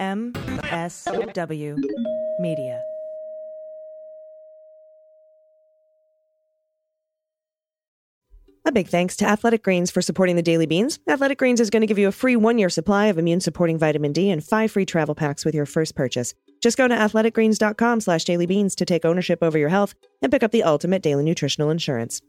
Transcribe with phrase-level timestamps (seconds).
[0.00, 1.76] MSW
[2.40, 2.82] Media.
[8.64, 10.98] A big thanks to Athletic Greens for supporting the Daily Beans.
[11.06, 13.78] Athletic Greens is going to give you a free one year supply of immune supporting
[13.78, 16.32] vitamin D and five free travel packs with your first purchase.
[16.62, 20.50] Just go to athleticgreens.com slash dailybeans to take ownership over your health and pick up
[20.50, 22.22] the ultimate daily nutritional insurance.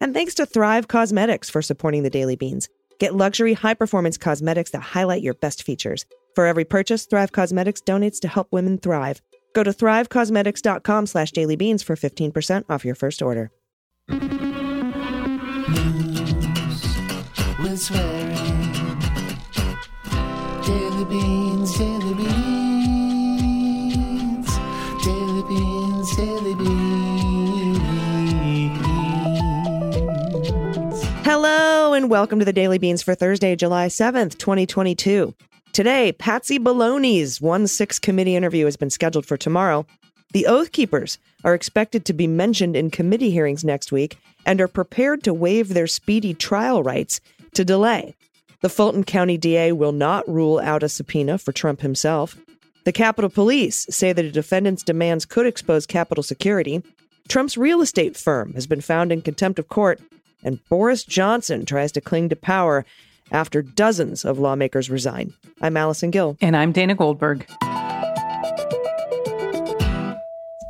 [0.00, 2.68] And thanks to Thrive Causemetics for supporting the Daily Beans.
[2.98, 6.04] Get luxury high performance cosmetics that highlight your best features.
[6.38, 9.20] For every purchase, Thrive Causemetics donates to help women thrive.
[9.56, 13.50] Go to thrivecausemetics.com slash dailybeans for 15% off your first order.
[14.06, 14.24] Daily
[21.06, 22.98] beans, daily beans,
[25.04, 26.88] daily beans, daily beans.
[31.24, 35.34] Hello and welcome to the Daily Beans for Thursday, July 7th, 2022.
[35.78, 39.86] Today, Patsy Baloney's 1 6 committee interview has been scheduled for tomorrow.
[40.32, 44.66] The Oath Keepers are expected to be mentioned in committee hearings next week and are
[44.66, 47.20] prepared to waive their speedy trial rights
[47.54, 48.16] to delay.
[48.60, 52.36] The Fulton County DA will not rule out a subpoena for Trump himself.
[52.82, 56.82] The Capitol Police say that a defendant's demands could expose Capitol security.
[57.28, 60.00] Trump's real estate firm has been found in contempt of court,
[60.42, 62.84] and Boris Johnson tries to cling to power
[63.30, 65.32] after dozens of lawmakers resign.
[65.60, 66.36] I'm Allison Gill.
[66.40, 67.46] And I'm Dana Goldberg.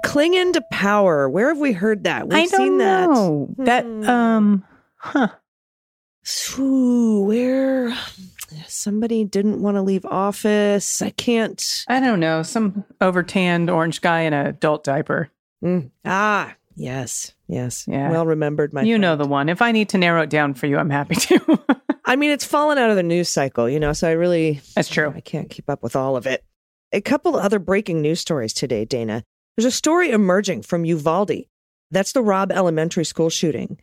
[0.04, 1.28] Clinging to power.
[1.28, 2.28] Where have we heard that?
[2.28, 3.08] We've seen that.
[3.08, 3.48] know.
[3.58, 4.64] That um
[4.96, 5.28] huh.
[6.58, 7.94] Ooh, where
[8.66, 11.00] somebody didn't want to leave office.
[11.02, 11.84] I can't.
[11.88, 12.42] I don't know.
[12.42, 15.30] Some overtanned orange guy in an adult diaper.
[15.62, 15.90] Mm.
[16.04, 17.86] Ah, yes, yes.
[17.88, 18.10] Yeah.
[18.10, 19.02] Well remembered, my you friend.
[19.02, 19.48] know the one.
[19.48, 21.58] If I need to narrow it down for you, I'm happy to.
[22.08, 24.88] I mean, it's fallen out of the news cycle, you know, so I really That's
[24.88, 25.12] true.
[25.14, 26.42] I can't keep up with all of it.
[26.92, 29.22] A couple other breaking news stories today, Dana.
[29.56, 31.44] There's a story emerging from Uvalde.
[31.90, 33.78] That's the Robb Elementary School shooting.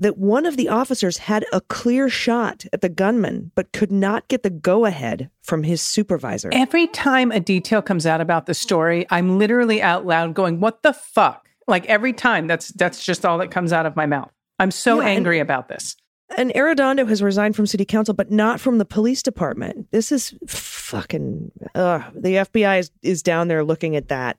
[0.00, 4.28] That one of the officers had a clear shot at the gunman, but could not
[4.28, 6.50] get the go ahead from his supervisor.
[6.52, 10.82] Every time a detail comes out about the story, I'm literally out loud going, "What
[10.82, 14.30] the fuck?" Like every time that's that's just all that comes out of my mouth.
[14.58, 15.96] I'm so Yeah, and- angry about this.
[16.36, 19.90] And Arredondo has resigned from city council, but not from the police department.
[19.90, 21.52] This is fucking.
[21.74, 24.38] The FBI is, is down there looking at that.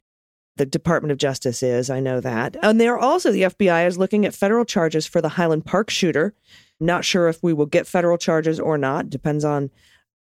[0.58, 2.56] The Department of Justice is, I know that.
[2.64, 6.34] And they're also, the FBI is looking at federal charges for the Highland Park shooter.
[6.80, 9.10] Not sure if we will get federal charges or not.
[9.10, 9.70] Depends on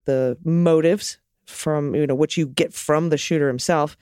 [0.05, 3.97] the motives from, you know, what you get from the shooter himself.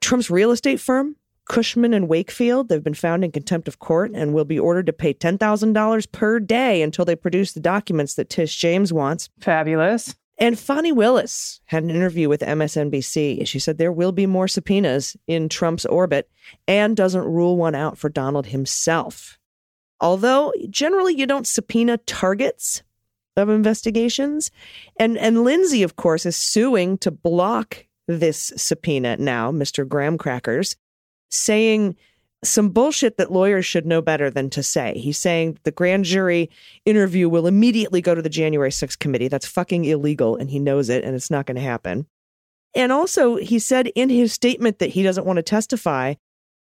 [0.00, 1.16] Trump's real estate firm,
[1.48, 4.92] Cushman and Wakefield, they've been found in contempt of court and will be ordered to
[4.92, 9.30] pay $10,000 per day until they produce the documents that Tish James wants.
[9.40, 10.14] Fabulous.
[10.38, 13.46] And Fani Willis had an interview with MSNBC.
[13.46, 16.30] She said there will be more subpoenas in Trump's orbit
[16.68, 19.38] and doesn't rule one out for Donald himself.
[20.00, 22.84] Although generally you don't subpoena targets
[23.36, 24.50] of investigations.
[24.98, 29.86] And and Lindsey, of course, is suing to block this subpoena now, Mr.
[29.86, 30.76] Graham Crackers,
[31.30, 31.96] saying
[32.44, 34.96] some bullshit that lawyers should know better than to say.
[34.96, 36.50] He's saying the grand jury
[36.84, 39.28] interview will immediately go to the January 6th committee.
[39.28, 42.06] That's fucking illegal, and he knows it, and it's not going to happen.
[42.74, 46.14] And also, he said in his statement that he doesn't want to testify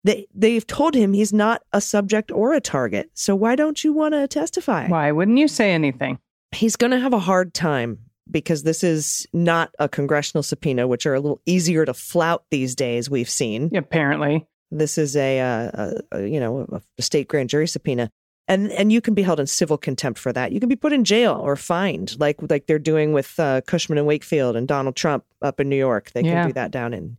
[0.04, 3.10] that they've told him he's not a subject or a target.
[3.14, 4.88] So why don't you want to testify?
[4.88, 6.18] Why wouldn't you say anything?
[6.52, 7.98] He's going to have a hard time
[8.30, 12.74] because this is not a congressional subpoena, which are a little easier to flout these
[12.74, 13.10] days.
[13.10, 14.46] We've seen Apparently.
[14.70, 15.70] This is a, uh,
[16.12, 16.66] a, a you know
[16.98, 18.10] a state grand jury subpoena,
[18.48, 20.52] and and you can be held in civil contempt for that.
[20.52, 23.98] You can be put in jail or fined, like like they're doing with uh, Cushman
[23.98, 26.10] and Wakefield and Donald Trump up in New York.
[26.12, 26.42] They Yeah.
[26.42, 27.16] can do that down in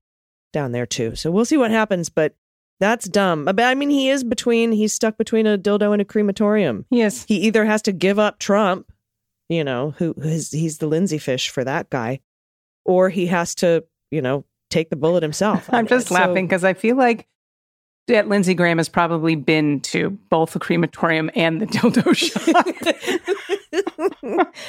[0.54, 1.16] down there too.
[1.16, 2.36] So we'll see what happens, but.
[2.80, 3.46] That's dumb.
[3.46, 6.86] But I mean, he is between, he's stuck between a dildo and a crematorium.
[6.92, 7.26] Yes.
[7.28, 8.92] He either has to give up Trump,
[9.50, 12.20] you know, who who's he's the Lindsey fish for that guy,
[12.86, 15.68] or he has to, you know, take the bullet himself.
[15.74, 17.26] I'm just So- laughing because I feel like
[18.08, 22.66] that Lindsey Graham has probably been to both the crematorium and the dildo shop.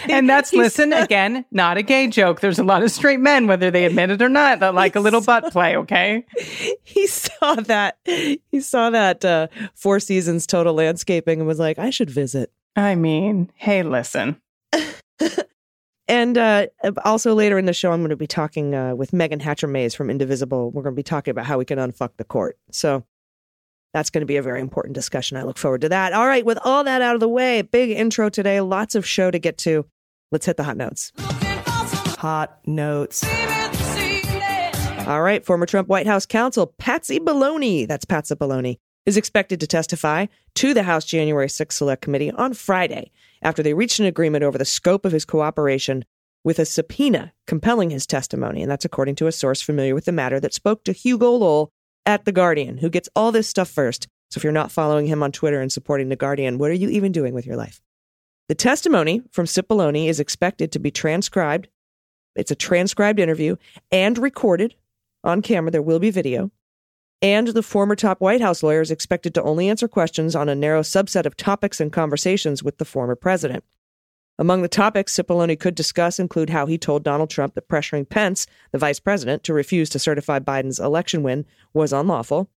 [0.08, 2.40] and that's, listen, again, not a gay joke.
[2.40, 5.00] There's a lot of straight men, whether they admit it or not, that like a
[5.00, 6.24] little butt play, okay?
[6.82, 11.90] he saw that he saw that uh, Four Seasons Total Landscaping and was like, I
[11.90, 12.52] should visit.
[12.76, 14.40] I mean, hey, listen.
[16.08, 16.68] And uh,
[17.04, 19.94] also later in the show, I'm going to be talking uh, with Meagan Hatcher Mays
[19.94, 20.70] from Indivisible.
[20.70, 22.58] We're going to be talking about how we can unfuck the court.
[22.70, 23.04] So
[23.92, 25.36] that's going to be a very important discussion.
[25.36, 26.12] I look forward to that.
[26.12, 29.30] All right, with all that out of the way, big intro today, lots of show
[29.30, 29.86] to get to.
[30.30, 31.12] Let's hit the hot notes.
[32.18, 33.24] Hot notes.
[35.06, 39.66] All right, former Trump White House counsel Patsy Baloney, that's Patsy Baloney, is expected to
[39.66, 40.26] testify
[40.56, 43.10] to the House January 6th Select Committee on Friday
[43.40, 46.04] after they reached an agreement over the scope of his cooperation
[46.44, 48.60] with a subpoena compelling his testimony.
[48.60, 51.72] And that's according to a source familiar with the matter that spoke to Hugo Lowell
[52.08, 54.08] at The Guardian, who gets all this stuff first.
[54.30, 56.88] So if you're not following him on Twitter and supporting The Guardian, what are you
[56.88, 57.82] even doing with your life?
[58.48, 61.68] The testimony from Cipollone is expected to be transcribed.
[62.34, 63.56] It's a transcribed interview
[63.92, 64.74] and recorded
[65.22, 65.70] on camera.
[65.70, 66.50] There will be video.
[67.20, 70.54] And the former top White House lawyer is expected to only answer questions on a
[70.54, 73.64] narrow subset of topics and conversations with the former president.
[74.40, 78.46] Among the topics Cipollone could discuss include how he told Donald Trump that pressuring Pence,
[78.70, 81.44] the vice president, to refuse to certify Biden's election win
[81.74, 82.48] was unlawful,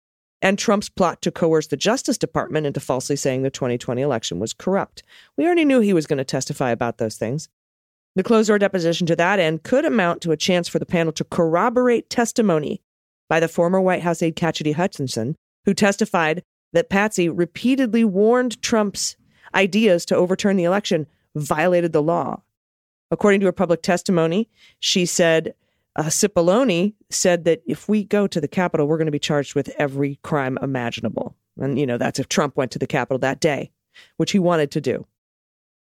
[0.44, 4.54] and Trump's plot to coerce the Justice Department into falsely saying the 2020 election was
[4.54, 5.02] corrupt.
[5.38, 7.50] We already knew he was going to testify about those things.
[8.16, 11.14] The closed door deposition to that end could amount to a chance for the panel
[11.14, 12.82] to corroborate testimony
[13.28, 15.36] by the former White House aide Cassidy Hutchinson,
[15.66, 16.44] who testified
[16.74, 19.16] that Patsy repeatedly warned Trump's
[19.56, 22.42] ideas to overturn the election violated the law.
[23.12, 24.50] According to her public testimony,
[24.80, 25.54] she said
[25.96, 29.56] uh, Cipollone said that if we go to the Capitol, we're going to be charged
[29.56, 31.36] with every crime imaginable.
[31.60, 33.72] And, you know, that's if Trump went to the Capitol that day,
[34.18, 35.06] which he wanted to do.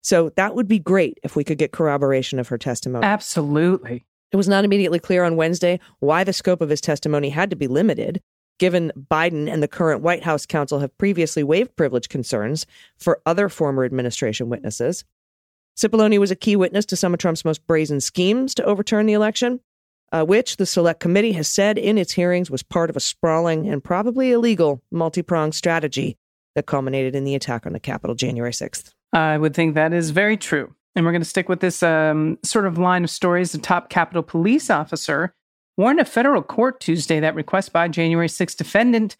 [0.01, 3.05] So that would be great if we could get corroboration of her testimony.
[3.05, 4.05] Absolutely.
[4.31, 7.55] It was not immediately clear on Wednesday why the scope of his testimony had to
[7.55, 8.19] be limited,
[8.57, 12.65] given Biden and the current White House counsel have previously waived privilege concerns
[12.97, 15.05] for other former administration witnesses.
[15.77, 19.13] Cipollone was a key witness to some of Trump's most brazen schemes to overturn the
[19.13, 19.59] election,
[20.11, 23.67] uh, which the Select Committee has said in its hearings was part of a sprawling
[23.67, 26.17] and probably illegal multi pronged strategy
[26.55, 28.91] that culminated in the attack on the Capitol January 6th.
[29.11, 30.73] I would think that is very true.
[30.95, 33.51] And we're going to stick with this um, sort of line of stories.
[33.51, 35.33] The top Capitol police officer
[35.75, 39.17] warned a federal court Tuesday that requests by January 6th defendant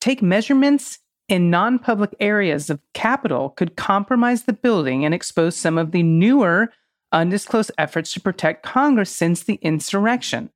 [0.00, 0.99] take measurements
[1.30, 6.02] in non public areas of Capitol could compromise the building and expose some of the
[6.02, 6.72] newer,
[7.12, 10.50] undisclosed efforts to protect Congress since the insurrection.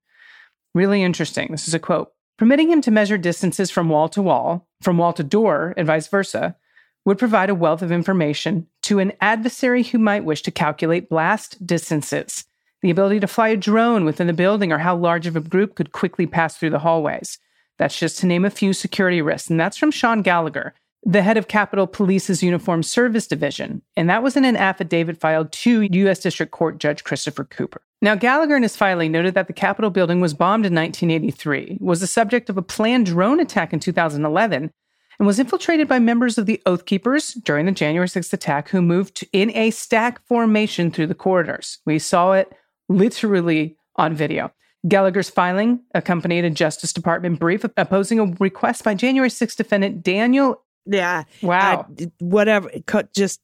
[0.75, 1.49] Really interesting.
[1.53, 2.11] This is a quote.
[2.37, 6.09] Permitting him to measure distances from wall to wall, from wall to door, and vice
[6.09, 6.57] versa,
[7.05, 11.65] would provide a wealth of information to an adversary who might wish to calculate blast
[11.65, 12.45] distances,
[12.83, 15.77] the ability to fly a drone within the building, or how large of a group
[15.77, 17.39] could quickly pass through the hallways.
[17.79, 19.51] That's just to name a few security risks.
[19.51, 23.83] And that's from Sean Gallagher, the head of Capitol Police's Uniform Service Division.
[23.97, 26.21] And that was in an affidavit filed to U.S.
[26.21, 27.83] District Court Judge Christopher Cooper.
[28.01, 32.01] Now, Gallagher in his filing noted that the Capitol building was bombed in 1983, was
[32.01, 34.71] the subject of a planned drone attack in 2011,
[35.19, 38.83] and was infiltrated by members of the Oath Keepers during the January 6th attack who
[38.83, 41.79] moved in a stack formation through the corridors.
[41.87, 42.53] We saw it
[42.89, 44.53] literally on video.
[44.87, 50.63] Gallagher's filing accompanied a Justice Department brief opposing a request by January 6th defendant Daniel.
[50.87, 51.25] Yeah.
[51.43, 51.87] Wow.
[51.99, 52.71] Uh, whatever.
[52.87, 53.41] Cut just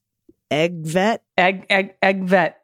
[0.50, 1.22] egg vet.
[1.38, 2.60] Egg, egg, egg vet.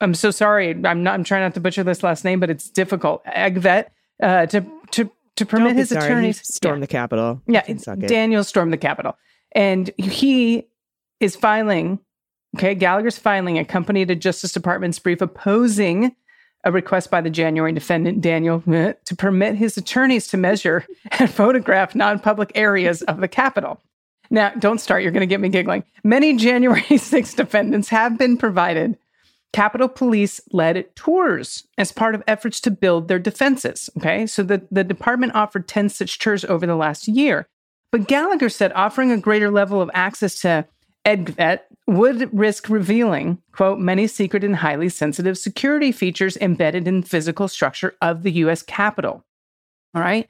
[0.00, 0.70] I'm so sorry.
[0.84, 1.14] I'm not.
[1.14, 3.22] I'm trying not to butcher this last name, but it's difficult.
[3.26, 3.92] Egg vet
[4.22, 6.04] uh, to to to permit his sorry.
[6.04, 7.42] attorneys He stormed the Capitol.
[7.46, 7.98] Yeah, You can suck.
[8.00, 9.16] Daniel stormed the Capitol,
[9.52, 10.68] and he
[11.18, 11.98] is filing.
[12.56, 16.14] Okay, Gallagher's filing accompanied a Justice Department's brief opposing
[16.64, 20.84] a request by the January defendant Daniel to permit his attorneys to measure
[21.18, 23.80] and photograph non-public areas of the Capitol.
[24.30, 25.02] Now, don't start.
[25.02, 25.84] You're going to get me giggling.
[26.04, 28.98] Many January 6 defendants have been provided
[29.52, 33.88] Capitol Police led tours as part of efforts to build their defenses.
[33.96, 37.48] Okay, so the, the department offered 10 such tours over the last year.
[37.90, 40.66] But Gallagher said offering a greater level of access to
[41.08, 47.48] Egtvedt would risk revealing, quote, many secret and highly sensitive security features embedded in physical
[47.48, 49.24] structure of the US Capitol.
[49.94, 50.28] All right.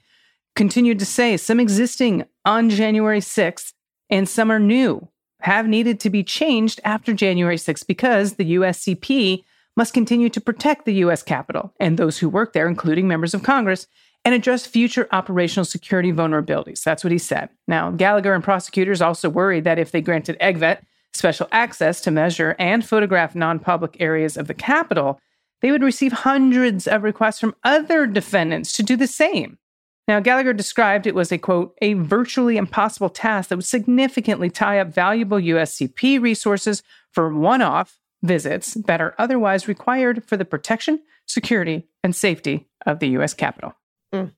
[0.54, 3.72] Continued to say some existing on January 6th
[4.08, 5.08] and some are new
[5.40, 9.42] have needed to be changed after January 6th because the USCP
[9.76, 13.42] must continue to protect the US Capitol and those who work there, including members of
[13.42, 13.88] Congress,
[14.24, 16.82] and address future operational security vulnerabilities.
[16.82, 17.48] That's what he said.
[17.66, 20.80] Now, Gallagher and prosecutors also worried that if they granted Egtvedt
[21.14, 25.18] special access to measure and photograph non public areas of the Capitol,
[25.60, 29.58] they would receive hundreds of requests from other defendants to do the same.
[30.06, 34.78] Now, Gallagher described it was a quote, a virtually impossible task that would significantly tie
[34.78, 36.82] up valuable USCP resources
[37.12, 43.00] for one off visits that are otherwise required for the protection, security, and safety of
[43.00, 43.74] the US Capitol.
[44.12, 44.32] Mm.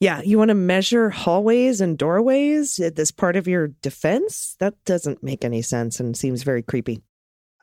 [0.00, 4.56] Yeah, you want to measure hallways and doorways as part of your defense?
[4.58, 7.02] That doesn't make any sense and seems very creepy.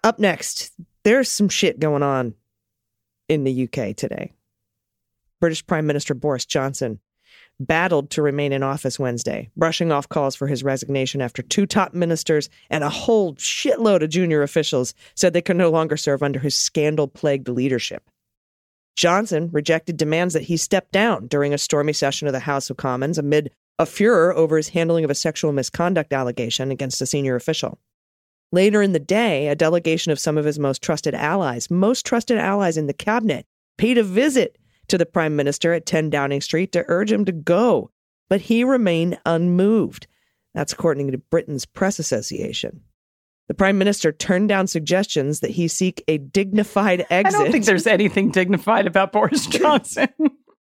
[0.04, 0.72] Up next,
[1.04, 2.36] there's some shit going on
[3.28, 4.32] in the UK today.
[5.42, 7.00] British Prime Minister Boris Johnson
[7.60, 11.94] battled to remain in office Wednesday, brushing off calls for his resignation after two top
[11.94, 16.40] ministers and a whole shitload of junior officials said they could no longer serve under
[16.40, 18.10] his scandal plagued leadership.
[18.96, 22.78] Johnson rejected demands that he step down during a stormy session of the House of
[22.78, 27.36] Commons amid a furor over his handling of a sexual misconduct allegation against a senior
[27.36, 27.80] official.
[28.52, 32.38] Later in the day, a delegation of some of his most trusted allies, most trusted
[32.38, 33.46] allies in the cabinet,
[33.78, 37.32] paid a visit to the prime minister at 10 Downing Street to urge him to
[37.32, 37.92] go,
[38.28, 40.08] but he remained unmoved.
[40.54, 42.82] That's according to Britain's Press Association.
[43.50, 47.40] The prime minister turned down suggestions that he seek a dignified exit.
[47.40, 50.08] I don't think there's anything dignified about Boris Johnson.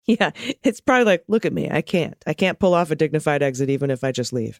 [0.05, 1.71] Yeah, it's probably like, look at me.
[1.71, 2.21] I can't.
[2.27, 4.59] I can't pull off a dignified exit even if I just leave.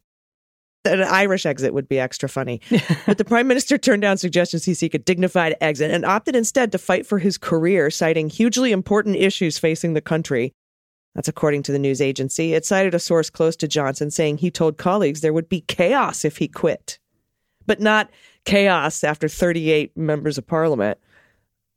[0.85, 2.61] An Irish exit would be extra funny.
[3.05, 6.71] but the prime minister turned down suggestions he seek a dignified exit and opted instead
[6.71, 10.53] to fight for his career, citing hugely important issues facing the country.
[11.15, 12.53] That's according to the news agency.
[12.53, 16.23] It cited a source close to Johnson saying he told colleagues there would be chaos
[16.23, 16.97] if he quit,
[17.65, 18.09] but not
[18.45, 20.97] chaos after 38 members of parliament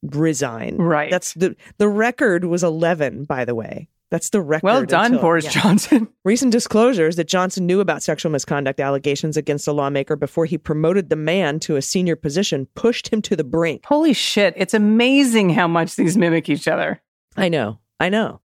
[0.02, 0.76] resign.
[0.76, 1.10] Right.
[1.10, 3.88] That's the the record was 11 by the way.
[4.10, 4.64] That's the record.
[4.64, 5.50] well done, until- Boris yeah.
[5.62, 6.08] Johnson.
[6.24, 11.10] Recent disclosures that Johnson knew about sexual misconduct allegations against a lawmaker before he promoted
[11.10, 13.84] the man to a senior position pushed him to the brink.
[13.84, 14.54] Holy shit.
[14.56, 17.02] It's amazing how much these mimic each other.
[17.36, 17.80] I know.
[18.00, 18.40] I know.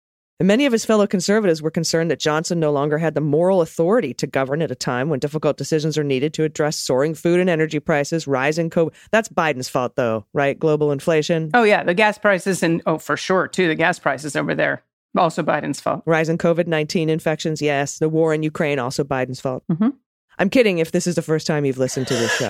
[0.40, 3.60] And many of his fellow conservatives were concerned that Johnson no longer had the moral
[3.60, 7.40] authority to govern at a time when difficult decisions are needed to address soaring food
[7.40, 8.92] and energy prices, rising COVID.
[9.10, 10.56] That's Biden's fault, though, right?
[10.56, 11.82] Global inflation, Oh, yeah.
[11.82, 14.84] The gas prices, and oh, for sure, too, the gas prices over there.
[15.16, 16.02] Also Biden's fault.
[16.06, 17.98] rising COVID 19 infections, yes.
[17.98, 19.64] The war in Ukraine, also Biden's fault.
[19.72, 19.94] Mhm.
[20.38, 22.48] I'm kidding if this is the first time you've listened to this show.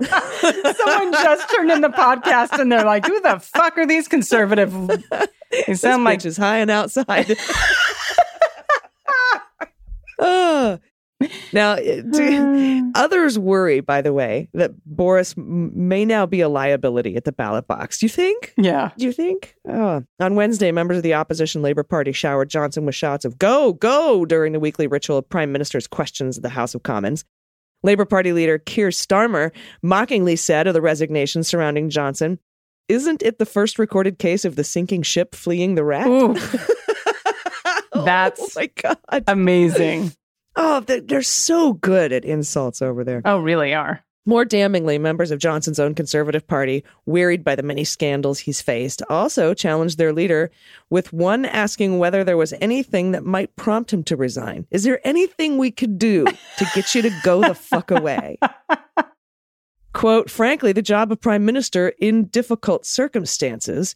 [0.76, 4.72] Someone just turned in the podcast and they're like, who the fuck are these conservative?
[5.66, 7.36] They sound like just high and outside.
[10.20, 10.78] Ah.
[11.54, 17.16] Now, do- others worry, by the way, that Boris m- may now be a liability
[17.16, 17.98] at the ballot box.
[17.98, 18.52] Do you think?
[18.58, 18.90] Yeah.
[18.98, 19.54] Do you think?
[19.66, 20.02] Oh.
[20.20, 24.26] On Wednesday, members of the opposition Labor Party showered Johnson with shouts of "Go, go!"
[24.26, 27.24] during the weekly ritual of Prime Minister's questions at the House of Commons.
[27.84, 32.40] Labor Party leader Keir Starmer mockingly said of the resignation surrounding Johnson,
[32.88, 36.34] "Isn't it the first recorded case of the sinking ship fleeing the wreck?" Ooh,
[37.92, 38.98] oh That's- my god!
[39.28, 40.12] amazing.
[40.56, 43.20] Oh, they're so good at insults over there.
[43.24, 44.04] Oh, really are.
[44.26, 49.02] More damningly, members of Johnson's own Conservative Party, wearied by the many scandals he's faced,
[49.10, 50.50] also challenged their leader,
[50.88, 54.66] with one asking whether there was anything that might prompt him to resign.
[54.70, 58.38] Is there anything we could do to get you to go the fuck away?
[59.92, 63.94] Quote, frankly, the job of prime minister in difficult circumstances,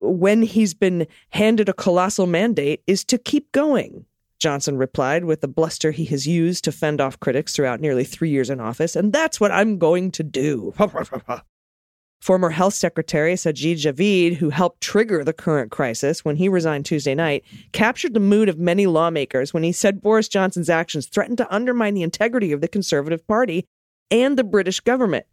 [0.00, 4.06] when he's been handed a colossal mandate, is to keep going.
[4.42, 8.28] Johnson replied with the bluster he has used to fend off critics throughout nearly three
[8.28, 10.74] years in office, and that's what I'm going to do.
[12.20, 17.14] Former Health Secretary Sajid Javid, who helped trigger the current crisis when he resigned Tuesday
[17.14, 21.54] night, captured the mood of many lawmakers when he said Boris Johnson's actions threatened to
[21.54, 23.64] undermine the integrity of the Conservative Party
[24.10, 25.24] and the British government,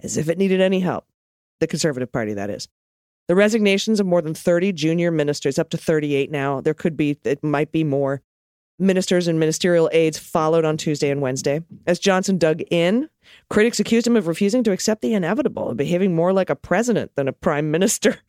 [0.00, 1.06] as if it needed any help.
[1.60, 2.68] The Conservative Party, that is.
[3.28, 7.18] The resignations of more than 30 junior ministers, up to 38 now, there could be,
[7.24, 8.22] it might be more.
[8.78, 11.62] Ministers and ministerial aides followed on Tuesday and Wednesday.
[11.86, 13.08] As Johnson dug in,
[13.50, 17.10] critics accused him of refusing to accept the inevitable and behaving more like a president
[17.16, 18.18] than a prime minister.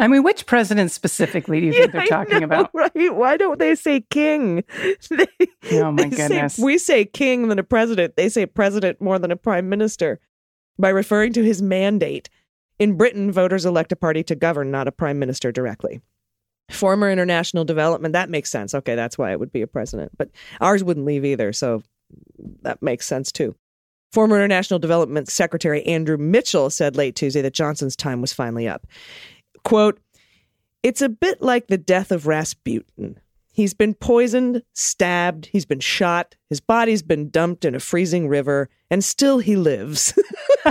[0.00, 2.70] I mean, which president specifically do you think they're talking know, about?
[2.74, 3.14] Right?
[3.14, 4.64] Why don't they say king?
[5.10, 5.26] They,
[5.78, 6.58] Oh, my they say- goodness.
[6.58, 8.16] we say king than a president.
[8.16, 10.18] They say president more than a prime minister
[10.78, 12.30] by referring to his mandate.
[12.78, 16.00] In Britain, voters elect a party to govern, not a prime minister directly.
[16.70, 18.74] Former international development, that makes sense.
[18.74, 20.12] Okay, that's why it would be a president.
[20.16, 21.82] But ours wouldn't leave either, so
[22.62, 23.54] that makes sense too.
[24.12, 28.86] Former International Development Secretary Andrew Mitchell said late Tuesday that Johnson's time was finally up.
[29.64, 30.00] Quote,
[30.82, 33.20] it's a bit like the death of Rasputin.
[33.52, 38.70] He's been poisoned, stabbed, he's been shot, his body's been dumped in a freezing river,
[38.90, 40.14] and still he lives.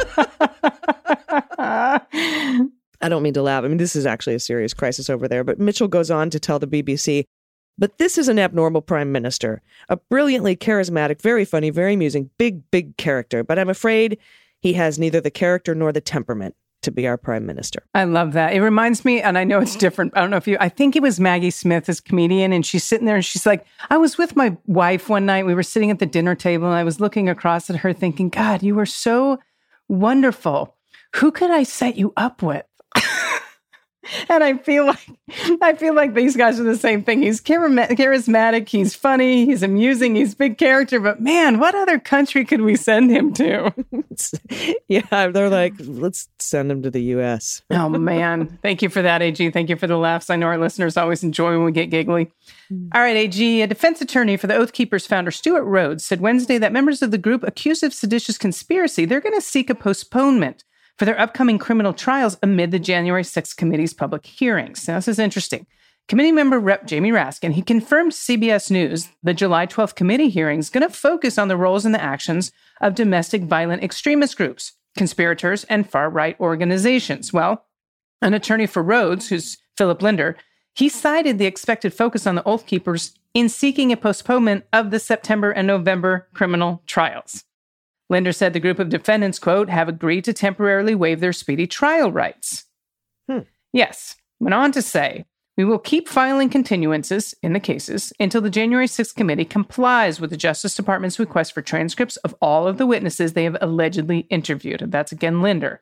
[3.02, 3.64] I don't mean to laugh.
[3.64, 5.44] I mean, this is actually a serious crisis over there.
[5.44, 7.26] But Mitchell goes on to tell the BBC,
[7.78, 12.70] but this is an abnormal prime minister, a brilliantly charismatic, very funny, very amusing, big,
[12.72, 13.44] big character.
[13.44, 14.18] But I'm afraid
[14.60, 17.84] he has neither the character nor the temperament to be our prime minister.
[17.94, 18.54] I love that.
[18.54, 20.14] It reminds me, and I know it's different.
[20.16, 22.84] I don't know if you, I think it was Maggie Smith, as comedian, and she's
[22.84, 25.46] sitting there and she's like, I was with my wife one night.
[25.46, 28.30] We were sitting at the dinner table and I was looking across at her thinking,
[28.30, 29.40] God, you were so
[29.88, 30.76] wonderful.
[31.18, 32.66] Who could I set you up with?
[34.30, 35.10] And I feel like
[35.62, 37.22] I feel like these guys are the same thing.
[37.22, 41.00] He's charismatic, he's funny, he's amusing, he's big character.
[41.00, 43.74] But man, what other country could we send him to?
[44.88, 47.62] yeah, they're like, let's send him to the U.S.
[47.72, 49.52] Oh man, thank you for that, AG.
[49.52, 50.30] Thank you for the laughs.
[50.30, 52.30] I know our listeners always enjoy when we get giggly.
[52.72, 52.90] Mm.
[52.94, 53.62] All right, AG.
[53.62, 57.12] A defense attorney for the Oath Keepers founder Stewart Rhodes said Wednesday that members of
[57.12, 60.64] the group accused of seditious conspiracy they're going to seek a postponement
[61.00, 64.86] for their upcoming criminal trials amid the January 6th committee's public hearings.
[64.86, 65.66] Now, this is interesting.
[66.10, 66.86] Committee member Rep.
[66.86, 71.38] Jamie Raskin, he confirmed CBS News the July 12th committee hearing is going to focus
[71.38, 72.52] on the roles and the actions
[72.82, 77.32] of domestic violent extremist groups, conspirators, and far right organizations.
[77.32, 77.66] Well,
[78.22, 80.36] an attorney for Rhodes, who's Philip Linder,
[80.76, 85.00] he cited the expected focus on the Oath Keepers in seeking a postponement of the
[85.00, 87.46] September and November criminal trials.
[88.10, 92.12] Linder said the group of defendants, quote, have agreed to temporarily waive their speedy trial
[92.12, 92.66] rights.
[93.30, 93.40] Hmm.
[93.72, 95.26] Yes, went on to say,
[95.58, 100.30] we will keep filing continuances in the cases until the January 6th committee complies with
[100.30, 104.82] the Justice Department's request for transcripts of all of the witnesses they have allegedly interviewed.
[104.82, 105.82] And that's again Linder.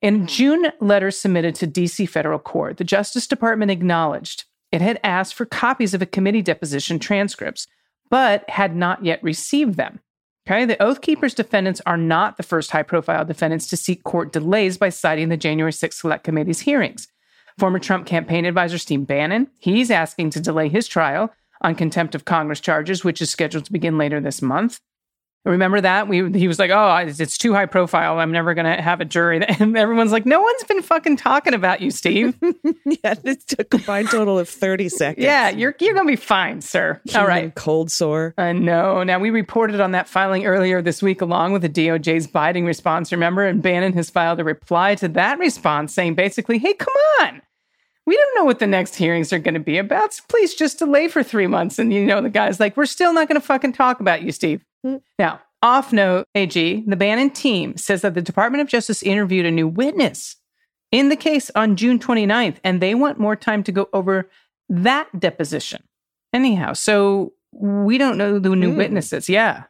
[0.00, 4.98] In a June letter submitted to DC federal court, the Justice Department acknowledged it had
[5.04, 7.66] asked for copies of a committee deposition transcripts,
[8.08, 10.00] but had not yet received them.
[10.48, 14.32] Okay, the Oath Keepers defendants are not the first high profile defendants to seek court
[14.32, 17.06] delays by citing the January 6th Select Committee's hearings.
[17.58, 22.24] Former Trump campaign advisor Steve Bannon, he's asking to delay his trial on contempt of
[22.24, 24.80] Congress charges, which is scheduled to begin later this month.
[25.44, 26.06] Remember that?
[26.06, 28.20] We, he was like, oh, it's too high profile.
[28.20, 29.44] I'm never going to have a jury.
[29.62, 32.36] And everyone's like, no one's been fucking talking about you, Steve.
[32.84, 35.24] yeah, it's a combined total of 30 seconds.
[35.24, 37.00] yeah, you're, you're going to be fine, sir.
[37.14, 37.54] All right.
[37.54, 38.34] Cold sore.
[38.38, 39.02] I know.
[39.02, 43.12] Now, we reported on that filing earlier this week, along with the DOJ's Biden response,
[43.12, 43.44] remember?
[43.44, 47.42] And Bannon has filed a reply to that response saying basically, hey, come on.
[48.06, 50.12] We don't know what the next hearings are going to be about.
[50.14, 51.78] So please just delay for three months.
[51.78, 54.32] And, you know, the guy's like, we're still not going to fucking talk about you,
[54.32, 54.64] Steve.
[55.18, 59.50] Now, off note, AG, the Bannon team says that the Department of Justice interviewed a
[59.50, 60.36] new witness
[60.90, 64.28] in the case on June 29th, and they want more time to go over
[64.68, 65.82] that deposition.
[66.32, 68.76] Anyhow, so we don't know the new Hmm.
[68.78, 69.28] witnesses.
[69.28, 69.64] Yeah.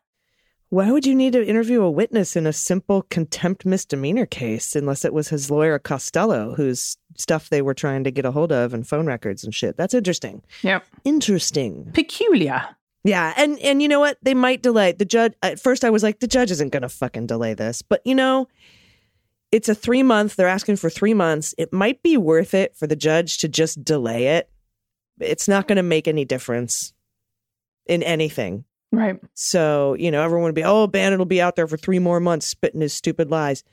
[0.71, 5.05] Why would you need to interview a witness in a simple contempt misdemeanor case unless
[5.05, 8.73] it was his lawyer Costello, whose stuff they were trying to get a hold of
[8.73, 9.77] and phone records and shit?
[9.77, 10.41] That's interesting.
[10.63, 10.87] Yep.
[11.05, 11.91] Interesting.
[11.93, 12.69] Peculiar.
[13.05, 14.19] Yeah, and and you know what?
[14.23, 15.35] They might delay the judge.
[15.43, 18.15] At first, I was like, the judge isn't going to fucking delay this, but you
[18.15, 18.47] know,
[19.51, 20.37] it's a three month.
[20.37, 21.55] They're asking for three months.
[21.59, 24.49] It might be worth it for the judge to just delay it.
[25.21, 26.93] It's not going to make any difference
[27.87, 28.65] in anything.
[28.93, 29.19] Right.
[29.35, 32.21] So, you know, everyone would be, oh, Bannon will be out there for three more
[32.21, 33.65] months spitting his stupid lies.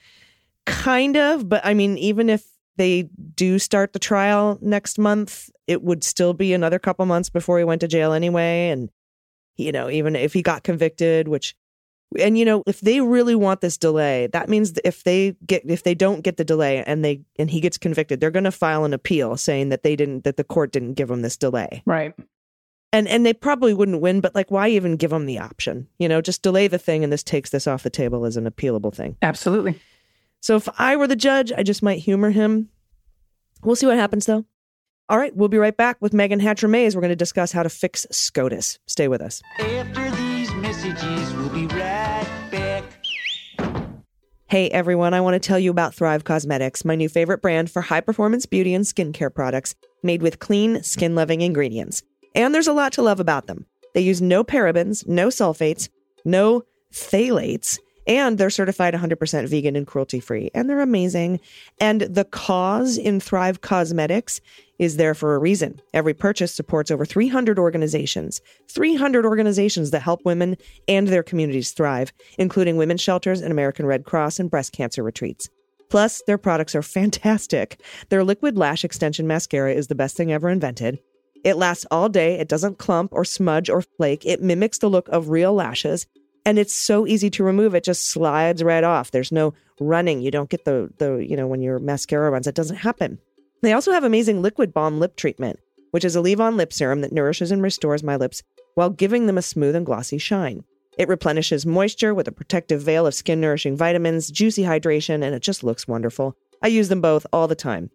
[0.65, 2.45] Kind of, but I mean, even if
[2.77, 7.57] they do start the trial next month, it would still be another couple months before
[7.57, 8.69] he went to jail anyway.
[8.69, 8.89] And,
[9.60, 11.56] you know, even if he got convicted, which,
[12.17, 15.84] and you know, if they really want this delay, that means if they get, if
[15.84, 18.84] they don't get the delay and they, and he gets convicted, they're going to file
[18.86, 21.84] an appeal saying that they didn't, that the court didn't give him this delay.
[21.86, 22.13] Right.
[22.91, 25.88] and and they probably wouldn't win but like why even give them the option?
[26.00, 28.50] You know just delay the thing and this takes this off the table as an
[28.50, 29.15] appealable thing.
[29.22, 29.80] Absolutely.
[30.41, 32.69] so if i were the judge i just might humor him.
[33.62, 34.45] We'll see what happens though
[35.10, 37.63] all right we'll be right back with meagan hatcher mays we're going to discuss how
[37.63, 42.84] to fix scotus stay with us After these messages, we'll be right back.
[44.48, 47.82] Hey everyone, I want to tell you about Thrive Causemetics, my new favorite brand for
[47.82, 52.02] high performance beauty and skincare products made with clean, skin loving ingredients.
[52.34, 53.65] And there's a lot to love about them.
[53.93, 55.89] They use no parabens, no sulfates,
[56.26, 60.50] no phthalates, and they're certified 100% vegan and cruelty free.
[60.56, 61.39] And they're amazing.
[61.80, 64.41] And the cause in Thrive Causemetics
[64.79, 65.79] is there for a reason.
[65.93, 72.11] Every purchase supports over 300 organizations, 300 organizations that help women and their communities thrive,
[72.37, 75.49] including women's shelters and American Red Cross and breast cancer retreats.
[75.89, 77.81] Plus, their products are fantastic.
[78.09, 80.99] Their liquid lash extension mascara is the best thing ever invented.
[81.43, 85.07] It lasts all day, it doesn't clump or smudge or flake, it mimics the look
[85.09, 86.05] of real lashes.
[86.45, 87.75] And it's so easy to remove.
[87.75, 89.11] It just slides right off.
[89.11, 90.21] There's no running.
[90.21, 92.47] You don't get the the you know when your mascara runs.
[92.47, 93.19] It doesn't happen.
[93.62, 95.60] They also have amazing liquid balm lip treatment,
[95.91, 98.43] which is a leave-on lip serum that nourishes and restores my lips
[98.76, 100.63] while giving them a smooth and glossy shine.
[100.98, 105.41] It replenishes moisture with a protective veil of skin nourishing vitamins, juicy hydration, and it
[105.41, 106.36] just looks wonderful.
[106.62, 107.89] I use them both all the time.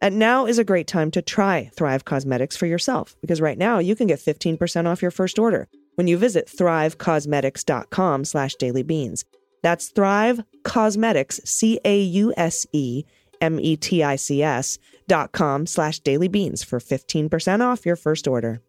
[0.00, 3.78] And now is a great time to try Thrive Causemetics for yourself because right now
[3.78, 9.24] you can get 15% off your first order when you visit thrivecausemetics.com slash dailybeans.
[9.62, 13.04] That's Thrive Causemetics, C-A-U-S-E
[13.40, 18.60] M-E-T-I-C-S dot com slash dailybeans for 15% off your first order.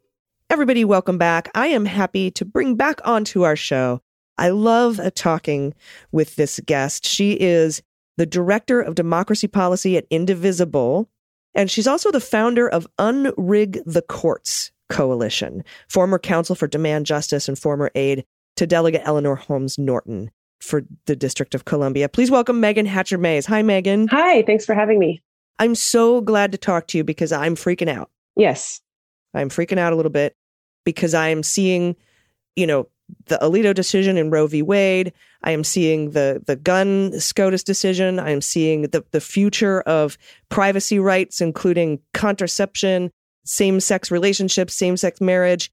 [0.49, 1.49] Everybody, welcome back.
[1.53, 4.01] I am happy to bring back onto our show.
[4.37, 5.73] I love talking
[6.11, 7.05] with this guest.
[7.05, 7.83] She is
[8.17, 11.09] the director of democracy policy at Indivisible,
[11.53, 17.47] and she's also the founder of Unrig the Courts Coalition, former counsel for Demand Justice
[17.47, 22.09] and former aide to Delegate Eleanor Holmes Norton for the District of Columbia.
[22.09, 23.45] Please welcome Meagan Hatcher Mays.
[23.45, 24.07] Hi, Meagan.
[24.09, 25.21] Hi, thanks for having me.
[25.57, 28.09] I'm so glad to talk to you because I'm freaking out.
[28.35, 28.81] Yes.
[29.33, 30.35] I'm freaking out a little bit
[30.85, 31.95] because I am seeing,
[32.55, 32.87] you know,
[33.25, 34.61] the Alito decision in Roe v.
[34.61, 35.13] Wade.
[35.43, 38.19] I am seeing the the gun SCOTUS decision.
[38.19, 40.17] I am seeing the the future of
[40.49, 43.11] privacy rights, including contraception,
[43.45, 45.71] same sex relationships, same sex marriage,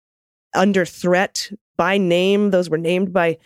[0.54, 2.50] under threat by name.
[2.50, 3.38] Those were named by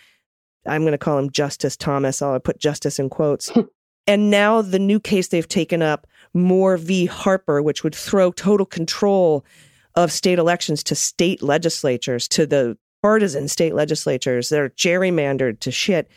[0.66, 2.22] I'm going to call him Justice Thomas.
[2.22, 3.50] I'll put justice in quotes.
[4.06, 7.06] and now the new case they've taken up, Moore v.
[7.06, 9.44] Harper, which would throw total control
[9.94, 14.48] of state elections to state legislatures, to the partisan state legislatures.
[14.48, 16.10] They're gerrymandered to shit.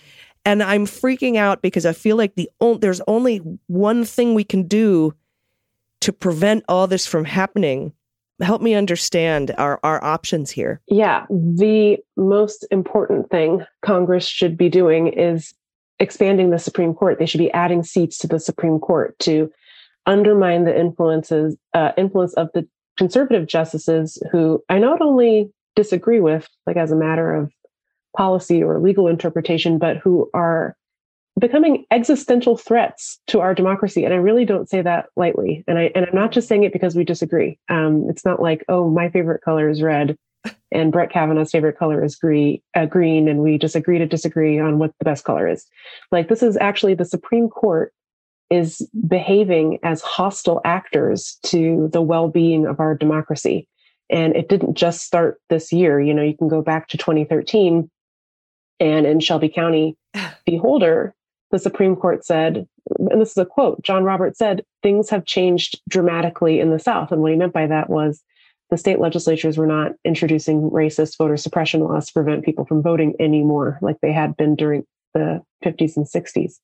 [0.45, 4.43] And I'm freaking out because I feel like the o- there's only one thing we
[4.43, 5.13] can do
[6.01, 7.93] to prevent all this from happening.
[8.43, 10.81] Help me understand our, our options here.
[10.87, 11.25] Yeah.
[11.29, 15.53] The most important thing Congress should be doing is
[15.99, 17.17] expanding the Supreme Court.
[17.17, 19.51] They should be adding seats to the Supreme Court to
[20.05, 26.47] undermine the influences uh, influence of the conservative justices who I not only disagree with,
[26.67, 27.51] like as a matter of
[28.15, 30.75] policy or legal interpretation, but who are
[31.39, 34.05] becoming existential threats to our democracy.
[34.05, 35.63] And I really don't say that lightly.
[35.67, 37.59] And I and I'm not just saying it because we disagree.
[37.69, 40.15] Um, it's not like, oh, my favorite color is red,
[40.71, 44.59] and Brett Kavanaugh's favorite color is green, uh, green, and we just agree to disagree
[44.59, 45.65] on what the best color is.
[46.11, 47.93] Like this is actually the Supreme Court
[48.49, 53.67] is behaving as hostile actors to the well-being of our democracy.
[54.09, 55.99] And it didn't just start this year.
[55.99, 57.89] You know, you can go back to 2013
[58.79, 59.95] and in Shelby County
[60.45, 60.57] v.
[61.53, 65.79] The Supreme Court said, and this is a quote, John Roberts said, things have changed
[65.87, 67.11] dramatically in the South.
[67.11, 68.23] And what he meant by that was
[68.71, 73.13] the state legislatures were not introducing racist voter suppression laws to prevent people from voting
[73.19, 76.55] anymore, like they had been during the 50s and 60s.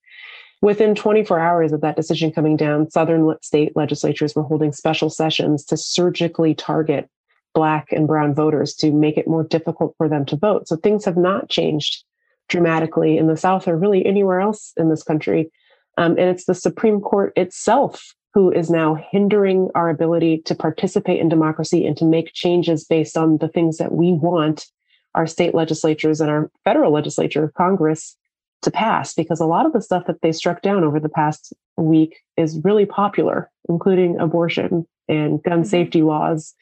[0.63, 5.63] Within 24 hours of that decision coming down, Southern state legislatures were holding special sessions
[5.65, 7.07] to surgically target
[7.53, 10.67] Black and Brown voters to make it more difficult for them to vote.
[10.67, 12.03] So things have not changed
[12.49, 15.51] dramatically in the South or really anywhere else in this country.
[15.97, 21.19] Um, and it's the Supreme Court itself who is now hindering our ability to participate
[21.19, 24.67] in democracy and to make changes based on the things that we want
[25.15, 28.15] our state legislatures and our federal legislature, Congress,
[28.61, 29.13] to pass.
[29.13, 32.59] Because a lot of the stuff that they struck down over the past week is
[32.63, 35.63] really popular, including abortion and gun mm-hmm.
[35.63, 36.53] safety laws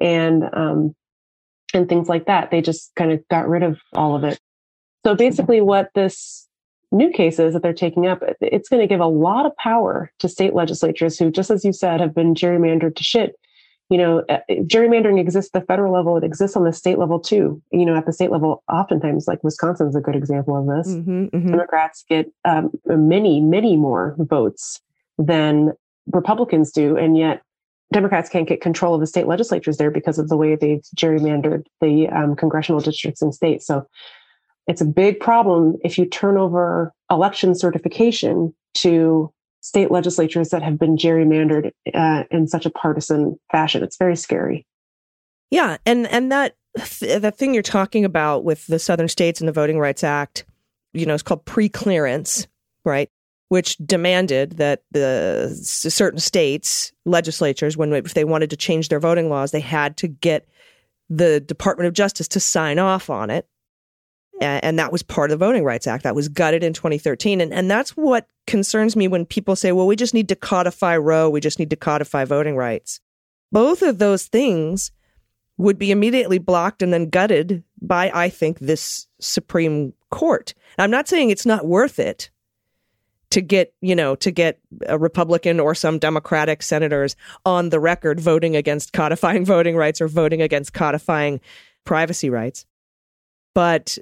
[0.00, 0.94] and um,
[1.74, 2.50] and things like that.
[2.50, 4.40] They just kind of got rid of all of it.
[5.04, 6.48] So basically, what this
[6.92, 10.12] new case is that they're taking up, it's going to give a lot of power
[10.18, 13.36] to state legislatures who, just as you said, have been gerrymandered to shit.
[13.88, 17.18] You know, uh, gerrymandering exists at the federal level; it exists on the state level
[17.18, 17.60] too.
[17.72, 20.94] You know, at the state level, oftentimes, like Wisconsin's a good example of this.
[20.94, 21.50] Mm-hmm, mm-hmm.
[21.50, 24.80] Democrats get um, many, many more votes
[25.18, 25.72] than
[26.12, 27.42] Republicans do, and yet
[27.92, 31.64] Democrats can't get control of the state legislatures there because of the way they've gerrymandered
[31.80, 33.66] the um, congressional districts and states.
[33.66, 33.86] So
[34.70, 40.78] it's a big problem if you turn over election certification to state legislatures that have
[40.78, 43.82] been gerrymandered uh, in such a partisan fashion.
[43.82, 44.64] It's very scary.
[45.50, 49.52] Yeah, and and that the thing you're talking about with the southern states and the
[49.52, 50.44] Voting Rights Act,
[50.92, 52.46] you know, it's called pre-clearance,
[52.84, 53.10] right?
[53.50, 59.28] which demanded that the certain states legislatures, when if they wanted to change their voting
[59.28, 60.46] laws, they had to get
[61.08, 63.48] the Department of Justice to sign off on it.
[64.40, 66.02] And that was part of the Voting Rights Act.
[66.04, 67.40] That was gutted in 2013.
[67.40, 70.96] And, and that's what concerns me when people say, well, we just need to codify
[70.96, 73.00] Roe, we just need to codify voting rights.
[73.52, 74.92] Both of those things
[75.58, 80.54] would be immediately blocked and then gutted by, I think, this Supreme Court.
[80.78, 82.30] I'm not saying it's not worth it
[83.30, 88.18] to get, you know, to get a Republican or some Democratic senators on the record
[88.18, 91.40] voting against codifying voting rights or voting against codifying
[91.84, 92.64] privacy rights.
[93.54, 93.98] But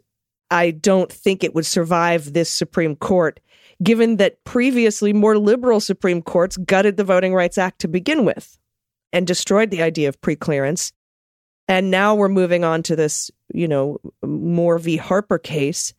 [0.50, 3.40] I don't think it would survive this Supreme Court,
[3.82, 8.58] given that previously more liberal Supreme Courts gutted the Voting Rights Act to begin with
[9.12, 10.92] and destroyed the idea of preclearance.
[11.68, 14.96] And now we're moving on to this, you know, Moore v.
[14.96, 15.92] Harper case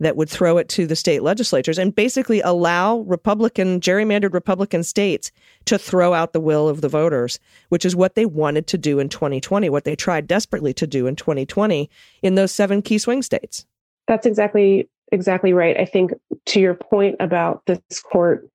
[0.00, 5.30] that would throw it to the state legislatures and basically allow Republican, gerrymandered Republican states
[5.64, 7.38] to throw out the will of the voters,
[7.68, 11.06] which is what they wanted to do in 2020, what they tried desperately to do
[11.06, 11.88] in 2020
[12.22, 13.66] in those seven key swing states.
[14.06, 15.78] That's exactly exactly right.
[15.78, 16.12] I think
[16.46, 18.48] to your point about this court,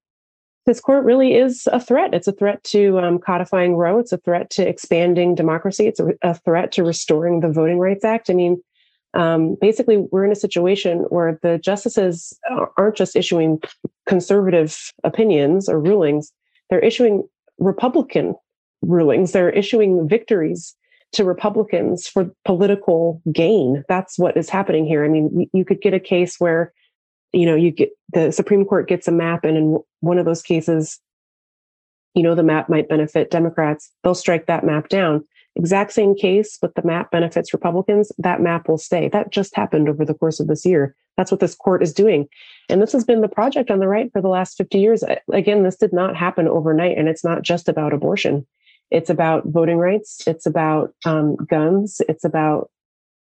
[0.66, 2.14] this court really is a threat.
[2.14, 4.00] It's a threat to um, codifying Roe.
[4.00, 5.88] It's a threat to expanding democracy.
[5.88, 8.30] It's a, a threat to restoring the Voting Rights Act.
[8.30, 8.62] I mean,
[9.16, 12.38] um, basically, we're in a situation where the justices
[12.78, 13.60] aren't just issuing
[14.06, 16.32] conservative opinions or rulings,
[16.70, 18.36] they're issuing Republican
[18.82, 20.76] rulings, they're issuing victories
[21.14, 23.84] to Republicans for political gain.
[23.90, 25.04] That's what is happening here.
[25.04, 26.74] I mean, you could get a case where,
[27.34, 30.42] you know, you get the Supreme Court gets a map, and in one of those
[30.42, 31.00] cases,
[32.14, 33.92] you know, the map might benefit Democrats.
[34.04, 35.24] They'll strike that map down
[35.60, 39.10] exact same case, but the map benefits Republicans, that map will stay.
[39.10, 40.96] That just happened over the course of this year.
[41.18, 42.28] That's what this court is doing.
[42.70, 45.04] And this has been the project on the right for the last 50 years.
[45.34, 48.48] Again, this did not happen overnight, and it's not just about abortion.
[48.92, 50.28] It's about voting rights.
[50.28, 52.02] It's about um, guns.
[52.10, 52.70] It's about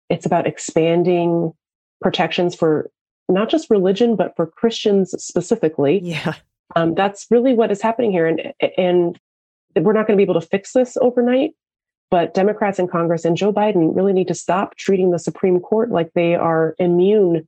[0.09, 1.53] it's about expanding
[2.01, 2.91] protections for
[3.29, 6.01] not just religion, but for Christians specifically.
[6.03, 6.33] Yeah,
[6.75, 9.19] um, that's really what is happening here, and and
[9.75, 11.51] we're not going to be able to fix this overnight.
[12.11, 15.89] But Democrats in Congress and Joe Biden really need to stop treating the Supreme Court
[15.89, 17.47] like they are immune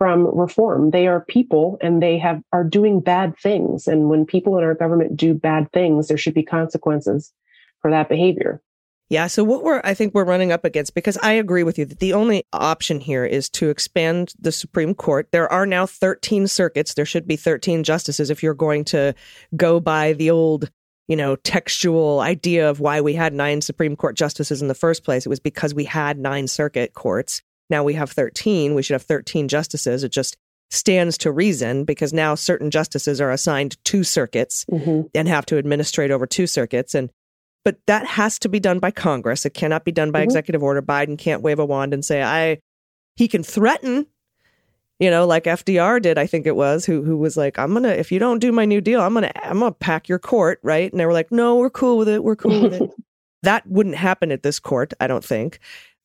[0.00, 0.92] from reform.
[0.92, 3.86] They are people and they have are doing bad things.
[3.86, 7.34] And when people in our government do bad things, there should be consequences
[7.82, 8.62] for that behavior.
[9.10, 9.26] Yeah.
[9.26, 11.98] So what we're, I think we're running up against, because I agree with you that
[11.98, 15.28] the only option here is to expand the Supreme Court.
[15.32, 16.94] There are now 13 circuits.
[16.94, 19.14] There should be 13 justices if you're going to
[19.54, 20.70] go by the old
[21.08, 25.02] you know, textual idea of why we had nine Supreme Court justices in the first
[25.02, 25.26] place.
[25.26, 27.42] It was because we had nine circuit courts.
[27.70, 28.74] Now we have 13.
[28.74, 30.04] We should have 13 justices.
[30.04, 30.36] It just
[30.70, 35.02] stands to reason because now certain justices are assigned two circuits mm-hmm.
[35.14, 36.94] and have to administrate over two circuits.
[36.94, 37.10] And
[37.64, 39.44] but that has to be done by Congress.
[39.44, 40.24] It cannot be done by mm-hmm.
[40.24, 40.80] executive order.
[40.80, 42.58] Biden can't wave a wand and say, I
[43.16, 44.06] he can threaten
[45.00, 47.88] you know, like FDR did, I think it was, who who was like, I'm gonna
[47.88, 50.92] if you don't do my new deal, I'm gonna I'm gonna pack your court, right?
[50.92, 52.90] And they were like, No, we're cool with it, we're cool with it.
[53.42, 55.58] that wouldn't happen at this court, I don't think.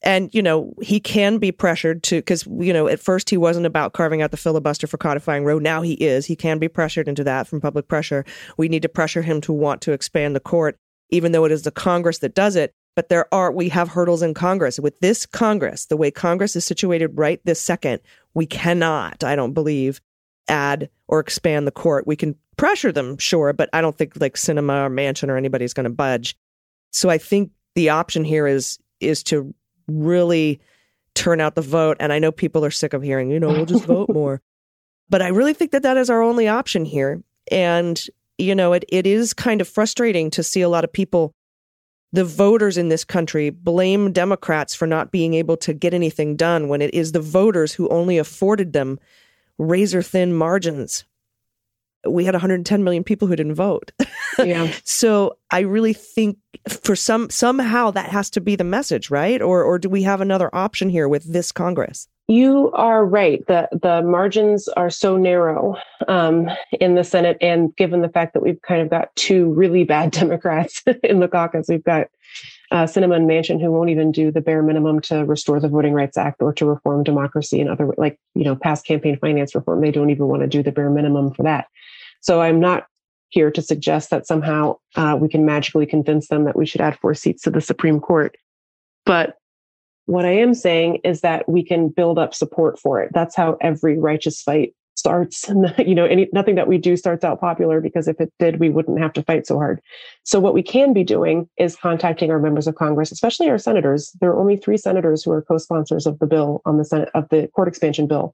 [0.04, 3.66] And you know, he can be pressured to because you know, at first he wasn't
[3.66, 5.60] about carving out the filibuster for codifying Roe.
[5.60, 6.26] Now he is.
[6.26, 8.26] He can be pressured into that from public pressure.
[8.58, 10.78] We need to pressure him to want to expand the court,
[11.10, 14.22] even though it is the Congress that does it but there are we have hurdles
[14.22, 18.00] in congress with this congress the way congress is situated right this second
[18.36, 20.02] we cannot, I don't believe,
[20.48, 22.06] add or expand the court.
[22.06, 25.74] We can pressure them, sure, but I don't think like Sinema or Manchin or anybody's
[25.74, 26.38] going to budge.
[26.92, 29.56] So I think the option here is is to
[29.88, 30.60] really
[31.14, 31.98] turn out the vote.
[32.00, 34.42] And I know people are sick of hearing, you know, we'll just vote more.
[35.10, 37.22] But I really think that that is our only option here.
[37.52, 38.04] And,
[38.38, 41.34] you know, it, it is kind of frustrating to see a lot of people
[42.16, 46.70] the voters in this country blame Democrats for not being able to get anything done
[46.70, 48.98] when it is the voters who only afforded them
[49.58, 51.04] razor thin margins.
[52.08, 53.92] We had 110 million people who didn't vote.
[54.38, 54.70] Yeah.
[54.84, 56.38] so I really think
[56.68, 59.42] for some somehow that has to be the message, right?
[59.42, 62.10] Or or do we have another option here with this Congress?
[62.28, 63.46] You are right.
[63.48, 68.42] The the margins are so narrow um, in the Senate, and given the fact that
[68.42, 72.08] we've kind of got two really bad Democrats in the caucus, we've got
[72.72, 75.94] uh, Sinema and Manchin who won't even do the bare minimum to restore the Voting
[75.94, 79.82] Rights Act or to reform democracy and other like you know past campaign finance reform.
[79.82, 81.68] They don't even want to do the bare minimum for that.
[82.26, 82.88] So I'm not
[83.30, 86.98] here to suggest that somehow uh, we can magically convince them that we should add
[86.98, 88.36] four seats to the Supreme Court.
[89.06, 89.36] But
[90.08, 93.12] what I am saying is that we can build up support for it.
[93.14, 95.48] That's how every righteous fight starts.
[95.78, 98.72] you know, any, nothing that we do starts out popular because if it did, we
[98.72, 99.80] wouldn't have to fight so hard.
[100.24, 104.12] So what we can be doing is contacting our members of Congress, especially our senators.
[104.20, 107.30] There are only three senators who are co-sponsors of the bill on the Senate of
[107.30, 108.34] the court expansion bill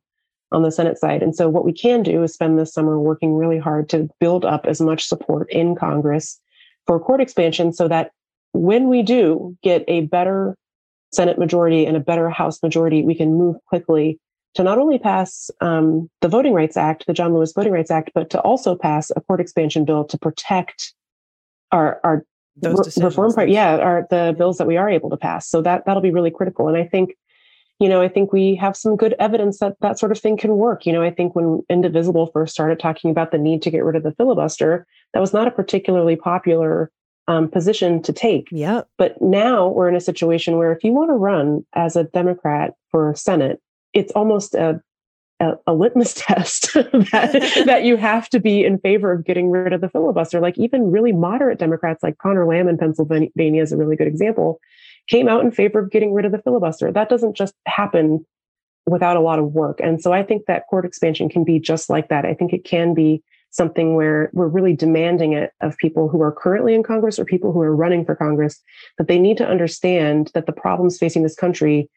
[0.52, 1.24] on the Senate side.
[1.24, 4.44] And so what we can do is spend this summer working really hard to build
[4.44, 6.40] up as much support in Congress
[6.88, 8.12] for court expansion so that
[8.54, 10.56] when we do get a better
[11.14, 14.20] Senate majority and a better House majority, we can move quickly
[14.56, 18.12] to not only pass um, the Voting Rights Act, the John Lewis Voting Rights Act,
[18.14, 20.94] but to also pass a court expansion bill to protect
[21.72, 22.26] our our
[22.62, 23.50] re- reform part.
[23.50, 25.48] Yeah, our the bills that we are able to pass.
[25.48, 26.68] So that that'll be really critical.
[26.68, 27.16] And I think,
[27.82, 30.56] you know, I think we have some good evidence that that sort of thing can
[30.58, 30.86] work.
[30.86, 33.96] You know, I think when Indivisible first started talking about the need to get rid
[33.96, 36.92] of the filibuster, that was not a particularly popular
[37.28, 38.48] um, position to take.
[38.52, 38.82] Yeah.
[39.00, 42.76] But now we're in a situation where if you want to run as a Democrat
[42.92, 43.60] for Senate,
[43.94, 44.80] it's almost a
[45.40, 49.74] a, a litmus test that, that you have to be in favor of getting rid
[49.74, 50.40] of the filibuster.
[50.40, 54.60] Like even really moderate Democrats, like Conor Lamb in Pennsylvania, is a really good example,
[55.12, 56.92] came out in favor of getting rid of the filibuster.
[56.92, 58.26] That doesn't just happen
[58.86, 59.80] without a lot of work.
[59.84, 62.26] And so I think that court expansion can be just like that.
[62.26, 63.22] I think it can be
[63.52, 67.52] something where we're really demanding it of people who are currently in Congress or people
[67.52, 68.62] who are running for Congress
[68.98, 71.90] that they need to understand that the problems facing this country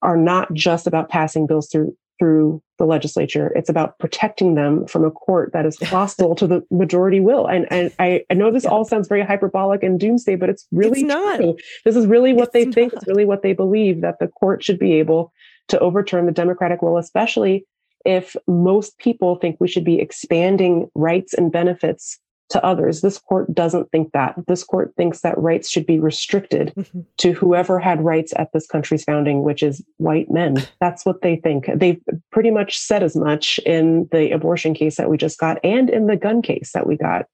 [0.00, 3.52] are not just about passing bills through through the legislature.
[3.56, 7.48] It's about protecting them from a court that is hostile to the majority will.
[7.48, 8.70] And, and I, I know this yeah.
[8.70, 11.38] all sounds very hyperbolic and doomsday, but it's really it's not.
[11.38, 11.56] True.
[11.84, 12.74] This is really what it's they not.
[12.74, 12.92] think.
[12.92, 15.32] It's really what they believe that the court should be able
[15.66, 17.66] to overturn the democratic will, especially
[18.04, 23.00] if most people think we should be expanding rights and benefits to others.
[23.00, 24.34] This court doesn't think that.
[24.46, 27.00] This court thinks that rights should be restricted mm-hmm.
[27.18, 30.62] to whoever had rights at this country's founding, which is white men.
[30.80, 31.66] That's what they think.
[31.74, 32.00] They've
[32.30, 36.06] pretty much said as much in the abortion case that we just got and in
[36.06, 37.26] the gun case that we got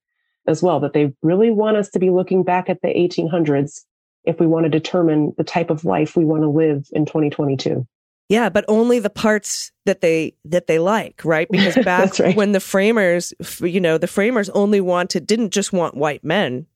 [0.46, 3.84] as well, that they really want us to be looking back at the 1800s
[4.24, 7.86] if we want to determine the type of life we want to live in 2022.
[8.28, 11.48] Yeah, but only the parts that they that they like, right?
[11.50, 12.36] Because back right.
[12.36, 16.66] when the framers, you know, the framers only wanted didn't just want white men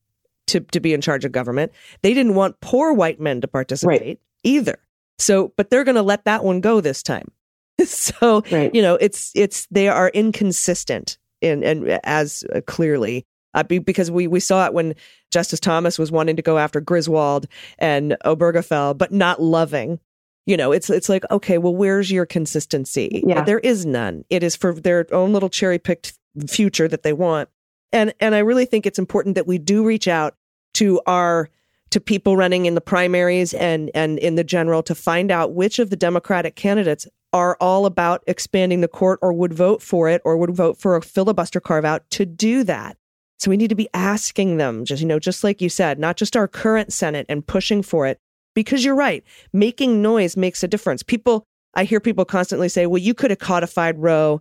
[0.48, 1.72] to to be in charge of government.
[2.02, 4.20] They didn't want poor white men to participate right.
[4.42, 4.78] either.
[5.18, 7.30] So, but they're going to let that one go this time.
[7.84, 8.74] so, right.
[8.74, 14.26] you know, it's it's they are inconsistent in and as uh, clearly uh, because we
[14.26, 14.94] we saw it when
[15.30, 17.46] Justice Thomas was wanting to go after Griswold
[17.78, 19.98] and Obergefell, but not loving
[20.46, 23.22] you know it's it's like okay well where's your consistency?
[23.26, 23.42] Yeah.
[23.42, 24.24] there is none.
[24.30, 26.14] It is for their own little cherry picked
[26.48, 27.48] future that they want.
[27.92, 30.36] And and i really think it's important that we do reach out
[30.74, 31.48] to our
[31.90, 35.78] to people running in the primaries and and in the general to find out which
[35.78, 40.20] of the democratic candidates are all about expanding the court or would vote for it
[40.24, 42.96] or would vote for a filibuster carve out to do that.
[43.38, 46.16] So we need to be asking them just you know just like you said not
[46.16, 48.20] just our current senate and pushing for it
[48.54, 49.24] because you're right.
[49.52, 51.02] Making noise makes a difference.
[51.02, 54.40] People, I hear people constantly say, well, you could have codified Roe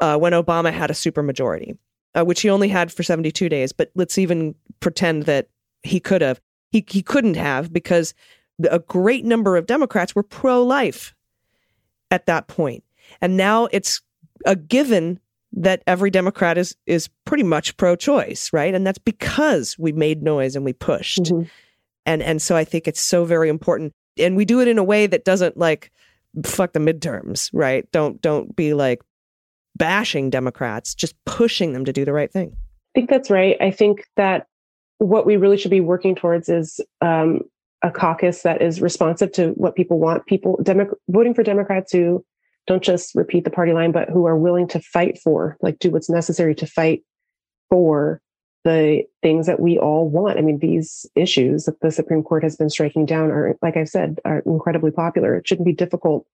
[0.00, 1.76] uh, when Obama had a supermajority,
[2.14, 3.72] uh, which he only had for 72 days.
[3.72, 5.48] But let's even pretend that
[5.82, 6.40] he could have.
[6.70, 8.14] He, he couldn't have because
[8.70, 11.14] a great number of Democrats were pro life
[12.10, 12.84] at that point.
[13.20, 14.02] And now it's
[14.46, 15.20] a given
[15.52, 18.74] that every Democrat is is pretty much pro choice, right?
[18.74, 21.24] And that's because we made noise and we pushed.
[21.24, 21.48] Mm-hmm.
[22.06, 23.92] And and so I think it's so very important.
[24.18, 25.90] And we do it in a way that doesn't like
[26.44, 27.90] fuck the midterms, right?
[27.92, 29.00] Don't don't be like
[29.76, 32.56] bashing Democrats, just pushing them to do the right thing.
[32.56, 33.56] I think that's right.
[33.60, 34.46] I think that
[34.98, 37.40] what we really should be working towards is um,
[37.82, 40.26] a caucus that is responsive to what people want.
[40.26, 42.24] People Demo- voting for Democrats who
[42.66, 45.90] don't just repeat the party line, but who are willing to fight for, like, do
[45.90, 47.02] what's necessary to fight
[47.70, 48.20] for
[48.64, 50.38] the things that we all want.
[50.38, 53.84] I mean, these issues that the Supreme Court has been striking down are, like I
[53.84, 55.36] said, are incredibly popular.
[55.36, 56.26] It shouldn't be difficult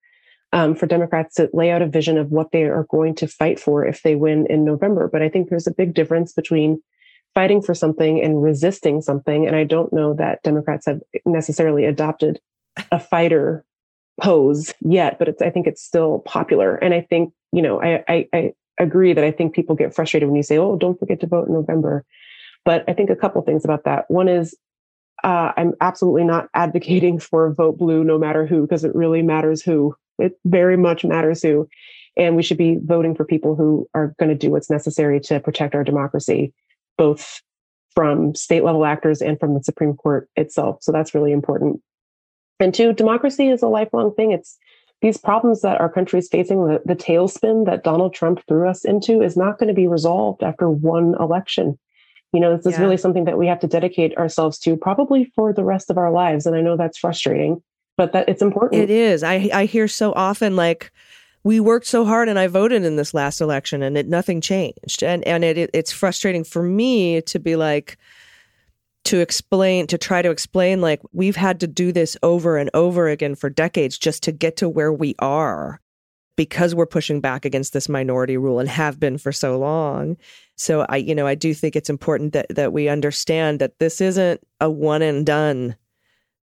[0.52, 3.60] um, for Democrats to lay out a vision of what they are going to fight
[3.60, 5.08] for if they win in November.
[5.08, 6.82] But I think there's a big difference between
[7.34, 9.46] fighting for something and resisting something.
[9.46, 12.40] And I don't know that Democrats have necessarily adopted
[12.90, 13.64] a fighter
[14.20, 16.76] pose yet, but it's, I think it's still popular.
[16.76, 20.28] And I think, you know, I, I, I agree that I think people get frustrated
[20.28, 22.04] when you say, "Oh, don't forget to vote in November."
[22.64, 24.10] But I think a couple things about that.
[24.10, 24.56] One is
[25.24, 29.62] uh, I'm absolutely not advocating for vote blue no matter who, because it really matters
[29.62, 29.94] who.
[30.18, 31.68] It very much matters who.
[32.16, 35.38] And we should be voting for people who are going to do what's necessary to
[35.38, 36.54] protect our democracy,
[36.96, 37.42] both
[37.94, 40.78] from state level actors and from the Supreme Court itself.
[40.82, 41.82] So that's really important.
[42.58, 44.32] And two, democracy is a lifelong thing.
[44.32, 44.56] It's
[45.02, 48.85] these problems that our country is facing, the, the tailspin that Donald Trump threw us
[48.85, 51.78] into, is not going to be resolved after one election.
[52.32, 55.52] You know, this is really something that we have to dedicate ourselves to probably for
[55.52, 56.44] the rest of our lives.
[56.44, 57.62] And I know that's frustrating,
[57.96, 58.82] but that it's important.
[58.82, 59.22] It is.
[59.22, 60.92] I I hear so often like
[61.44, 65.03] we worked so hard and I voted in this last election and it nothing changed.
[65.03, 67.97] And and it, it it's frustrating for me to be like,
[69.07, 73.09] to explain to try to explain like we've had to do this over and over
[73.09, 75.80] again for decades just to get to where we are
[76.36, 80.16] because we're pushing back against this minority rule and have been for so long.
[80.57, 84.00] So i you know i do think it's important that that we understand that this
[84.00, 85.76] isn't a one and done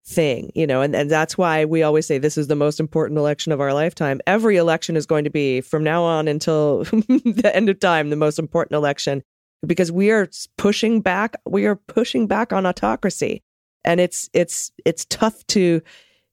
[0.06, 3.18] thing you know and, and that's why we always say this is the most important
[3.18, 4.22] election of our lifetime.
[4.28, 8.16] Every election is going to be from now on until the end of time the
[8.16, 9.24] most important election
[9.66, 13.42] because we are pushing back we are pushing back on autocracy
[13.86, 15.82] and it's it's it's tough to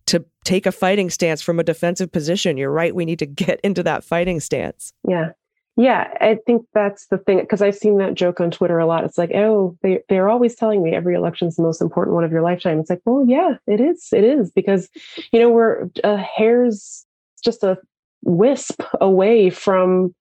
[0.07, 2.57] to take a fighting stance from a defensive position.
[2.57, 2.95] You're right.
[2.95, 4.93] We need to get into that fighting stance.
[5.07, 5.31] Yeah.
[5.77, 9.05] Yeah, I think that's the thing because I've seen that joke on Twitter a lot.
[9.05, 12.25] It's like, oh, they they're always telling me every election is the most important one
[12.25, 12.81] of your lifetime.
[12.81, 14.09] It's like, well, yeah, it is.
[14.13, 14.91] It is because
[15.33, 17.07] you know we're a hair's
[17.43, 17.79] just a
[18.25, 20.15] wisp away from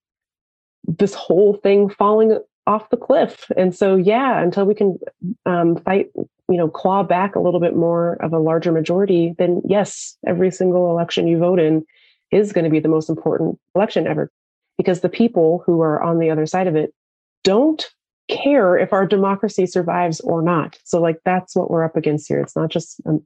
[0.87, 2.39] this whole thing falling
[2.69, 3.51] off the cliff.
[3.57, 4.99] And so, yeah, until we can
[5.47, 9.63] um, fight, you know, claw back a little bit more of a larger majority, then
[9.65, 11.83] yes, every single election you vote in
[12.31, 14.31] is going to be the most important election ever
[14.77, 16.93] because the people who are on the other side of it
[17.43, 17.89] don't
[18.29, 20.77] care if our democracy survives or not.
[20.83, 22.39] So, like, that's what we're up against here.
[22.39, 23.25] It's not just, um,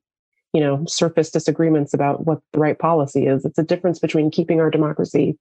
[0.53, 3.43] you know, surface disagreements about what the right policy is.
[3.43, 5.37] It's a difference between keeping our democracy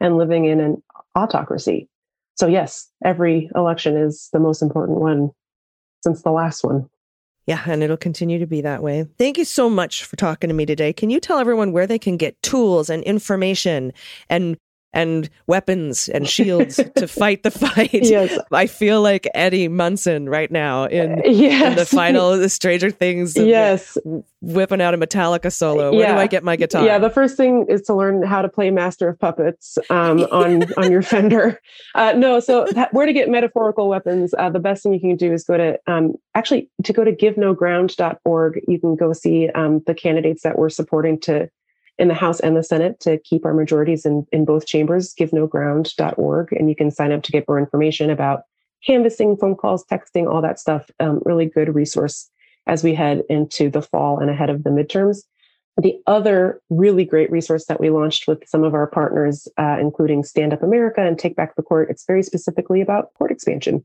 [0.00, 0.82] and living in an
[1.14, 1.88] autocracy.
[2.36, 5.30] So, yes, every election is the most important one
[6.02, 6.88] since the last one.
[7.46, 9.06] Yeah, and it'll continue to be that way.
[9.18, 10.92] Thank you so much for talking to me today.
[10.92, 13.92] Can you tell everyone where they can get tools and information
[14.28, 14.56] and
[14.96, 17.90] and weapons and shields to fight the fight.
[17.92, 18.38] Yes.
[18.50, 21.70] I feel like Eddie Munson right now in, yes.
[21.70, 23.36] in the final the Stranger Things.
[23.36, 23.98] Yes.
[24.40, 25.90] Whipping out a Metallica solo.
[25.90, 26.14] Where yeah.
[26.14, 26.82] do I get my guitar?
[26.84, 30.72] Yeah, the first thing is to learn how to play Master of Puppets um, on
[30.78, 31.60] on your Fender.
[31.94, 34.34] Uh, no, so that, where to get metaphorical weapons?
[34.38, 37.12] Uh, the best thing you can do is go to um, actually to go to
[37.12, 38.60] givenoground.org.
[38.66, 41.50] You can go see um, the candidates that we're supporting to
[41.98, 46.52] in the House and the Senate to keep our majorities in, in both chambers, givenoground.org.
[46.52, 48.42] And you can sign up to get more information about
[48.86, 50.90] canvassing, phone calls, texting, all that stuff.
[51.00, 52.30] Um, really good resource
[52.66, 55.22] as we head into the fall and ahead of the midterms.
[55.78, 60.24] The other really great resource that we launched with some of our partners, uh, including
[60.24, 63.84] Stand Up America and Take Back the Court, it's very specifically about court expansion.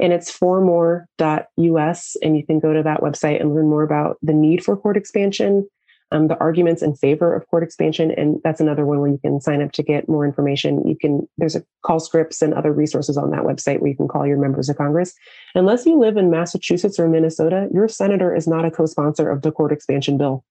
[0.00, 2.16] And it's fourmore.us.
[2.22, 4.96] And you can go to that website and learn more about the need for court
[4.96, 5.68] expansion,
[6.10, 8.10] um, the arguments in favor of court expansion.
[8.10, 10.86] And that's another one where you can sign up to get more information.
[10.86, 14.08] You can, there's a call scripts and other resources on that website where you can
[14.08, 15.14] call your members of Congress.
[15.54, 19.42] Unless you live in Massachusetts or Minnesota, your senator is not a co sponsor of
[19.42, 20.44] the court expansion bill.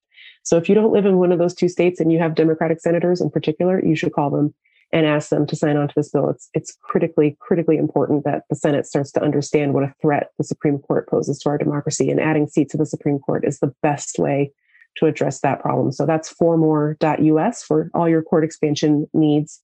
[0.44, 2.80] So if you don't live in one of those two states and you have Democratic
[2.80, 4.54] senators in particular, you should call them
[4.94, 6.30] and ask them to sign on to this bill.
[6.30, 10.46] It's it's critically critically important that the Senate starts to understand what a threat the
[10.46, 13.74] Supreme Court poses to our democracy, and adding seats to the Supreme Court is the
[13.84, 14.54] best way
[14.98, 15.92] to address that problem.
[15.92, 19.62] So that's fourmore.us for all your court expansion needs.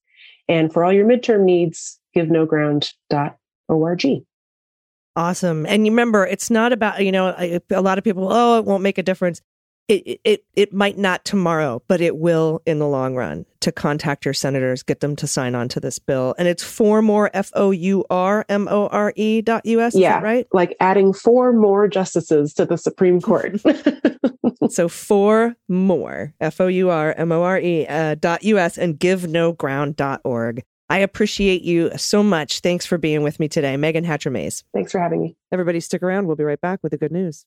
[0.48, 4.24] And for all your midterm needs, givenoground.org.
[5.16, 5.64] Awesome.
[5.66, 8.98] And remember, it's not about, you know, a lot of people, oh, it won't make
[8.98, 9.40] a difference
[9.88, 14.24] it, it it might not tomorrow, but it will in the long run to contact
[14.24, 16.34] your senators, get them to sign on to this bill.
[16.38, 19.94] And it's four more F O U R M O R E dot U S.
[19.94, 20.20] Yeah.
[20.20, 20.46] right?
[20.52, 23.60] Like adding four more justices to the Supreme Court.
[24.70, 28.78] so four more F O U R M O R E uh, dot U S
[28.78, 30.62] and give no ground dot org.
[30.90, 32.60] I appreciate you so much.
[32.60, 34.64] Thanks for being with me today, Meagan Hatcher Mays.
[34.74, 35.36] Thanks for having me.
[35.50, 36.26] Everybody, stick around.
[36.26, 37.46] We'll be right back with the good news.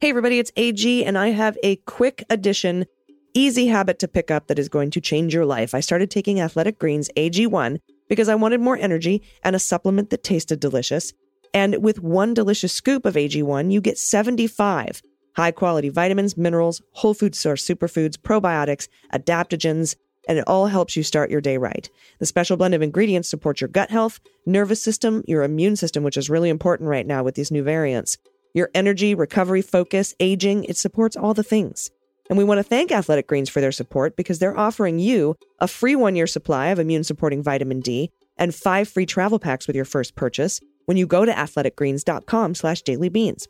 [0.00, 2.86] Hey, everybody, it's AG, and I have a quick addition,
[3.34, 5.74] easy habit to pick up that is going to change your life.
[5.74, 10.22] I started taking Athletic Greens AG1 because I wanted more energy and a supplement that
[10.22, 11.12] tasted delicious.
[11.52, 15.02] And with one delicious scoop of AG1, you get 75
[15.34, 19.96] high quality vitamins, minerals, whole food source superfoods, probiotics, adaptogens,
[20.28, 21.90] and it all helps you start your day right.
[22.20, 26.16] The special blend of ingredients supports your gut health, nervous system, your immune system, which
[26.16, 28.16] is really important right now with these new variants
[28.54, 31.90] your energy, recovery, focus, aging, it supports all the things.
[32.28, 35.68] And we want to thank Athletic Greens for their support because they're offering you a
[35.68, 39.76] free one year supply of immune supporting vitamin D and five free travel packs with
[39.76, 43.46] your first purchase when you go to athleticgreens.com slash dailybeans.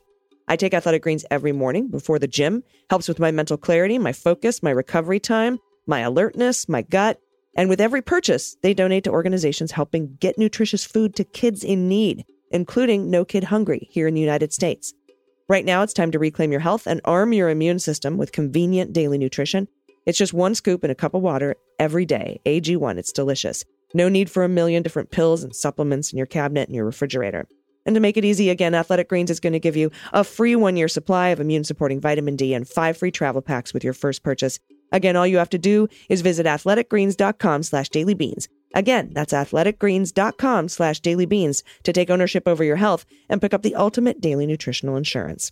[0.47, 4.13] I take Athletic Greens every morning before the gym, helps with my mental clarity, my
[4.13, 7.21] focus, my recovery time, my alertness, my gut.
[7.55, 11.89] And with every purchase, they donate to organizations helping get nutritious food to kids in
[11.89, 14.95] need including No Kid Hungry here in the United States.
[15.49, 18.93] Right now, it's time to reclaim your health and arm your immune system with convenient
[18.93, 19.69] daily nutrition.
[20.05, 22.41] It's just one scoop in a cup of water every day.
[22.45, 23.65] AG1, it's delicious.
[23.95, 27.47] No need for a million different pills and supplements in your cabinet and your refrigerator.
[27.87, 30.55] And to make it easy, again, Athletic Greens is going to give you a free
[30.55, 33.95] one year supply of immune supporting vitamin D and five free travel packs with your
[33.95, 34.59] first purchase.
[34.93, 38.49] Again, all you have to do is visit athleticgreens.com slash dailybeans.
[38.75, 43.75] Again, that's athleticgreens.com slash dailybeans to take ownership over your health and pick up the
[43.75, 45.51] ultimate daily nutritional insurance.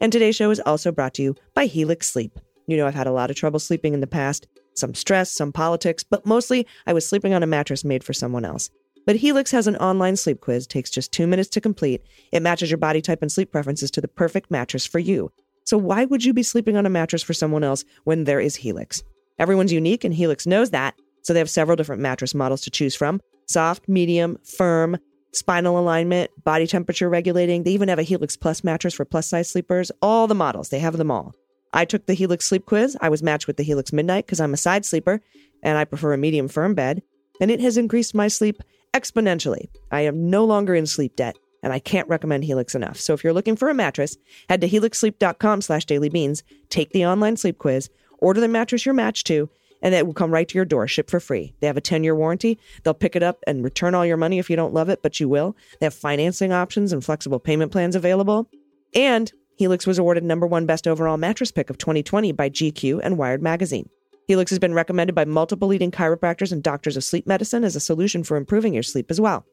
[0.00, 2.38] And today's show is also brought to you by Helix Sleep.
[2.66, 5.52] You know, I've had a lot of trouble sleeping in the past, some stress, some
[5.52, 8.70] politics, but mostly I was sleeping on a mattress made for someone else.
[9.06, 12.02] But Helix has an online sleep quiz, takes just two minutes to complete.
[12.30, 15.32] It matches your body type and sleep preferences to the perfect mattress for you.
[15.64, 18.56] So why would you be sleeping on a mattress for someone else when there is
[18.56, 19.02] Helix?
[19.38, 20.94] Everyone's unique and Helix knows that.
[21.22, 24.98] So they have several different mattress models to choose from soft, medium, firm,
[25.32, 27.62] spinal alignment, body temperature regulating.
[27.62, 29.90] They even have a Helix Plus mattress for plus size sleepers.
[30.02, 31.34] All the models, they have them all.
[31.72, 32.96] I took the Helix sleep quiz.
[33.00, 35.20] I was matched with the Helix Midnight because I'm a side sleeper
[35.62, 37.02] and I prefer a medium firm bed.
[37.40, 38.62] And it has increased my sleep
[38.94, 39.68] exponentially.
[39.90, 42.98] I am no longer in sleep debt and I can't recommend Helix enough.
[42.98, 44.16] So if you're looking for a mattress,
[44.48, 49.26] head to helixsleep.com slash dailybeans, take the online sleep quiz, order the mattress you're matched
[49.28, 49.50] to,
[49.82, 51.54] and it will come right to your door, shipped for free.
[51.60, 52.58] They have a 10 year warranty.
[52.82, 55.20] They'll pick it up and return all your money if you don't love it, but
[55.20, 55.56] you will.
[55.80, 58.48] They have financing options and flexible payment plans available.
[58.94, 63.18] And Helix was awarded number one best overall mattress pick of 2020 by GQ and
[63.18, 63.88] Wired Magazine.
[64.28, 67.80] Helix has been recommended by multiple leading chiropractors and doctors of sleep medicine as a
[67.80, 69.46] solution for improving your sleep as well.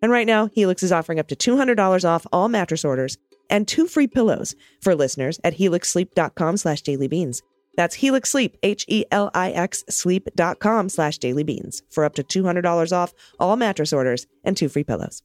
[0.00, 3.18] And right now, Helix is offering up to $200 off all mattress orders
[3.50, 7.42] and two free pillows for listeners at helixsleep.com slash dailybeans.
[7.76, 14.26] That's Helix Sleep, H-E-L-I-X sleep.com slash dailybeans for up to $200 off all mattress orders
[14.44, 15.22] and two free pillows.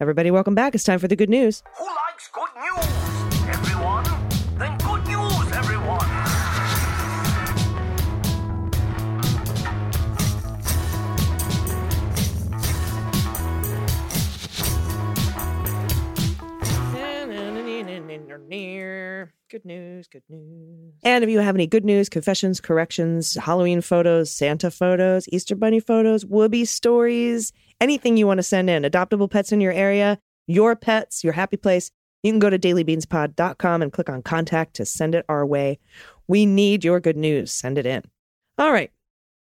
[0.00, 0.74] Everybody, welcome back.
[0.74, 1.62] It's time for the good news.
[1.78, 2.99] Who likes good news?
[19.50, 20.92] Good news, good news.
[21.02, 25.80] And if you have any good news, confessions, corrections, Halloween photos, Santa photos, Easter Bunny
[25.80, 30.76] photos, Whoopi stories, anything you want to send in, adoptable pets in your area, your
[30.76, 31.90] pets, your happy place,
[32.22, 35.80] you can go to dailybeanspod.com and click on contact to send it our way.
[36.28, 37.52] We need your good news.
[37.52, 38.04] Send it in.
[38.56, 38.92] All right.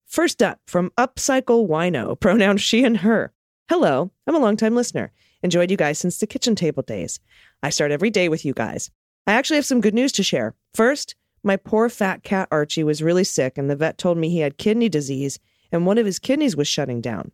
[0.06, 3.32] First up from Upcycle Wino, pronoun she and her.
[3.68, 5.10] Hello, I'm a longtime listener.
[5.42, 7.18] Enjoyed you guys since the kitchen table days.
[7.60, 8.92] I start every day with you guys.
[9.26, 10.54] I actually have some good news to share.
[10.74, 14.40] First, my poor fat cat Archie was really sick, and the vet told me he
[14.40, 15.38] had kidney disease
[15.72, 17.32] and one of his kidneys was shutting down.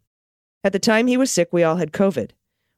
[0.65, 2.31] At the time he was sick, we all had COVID.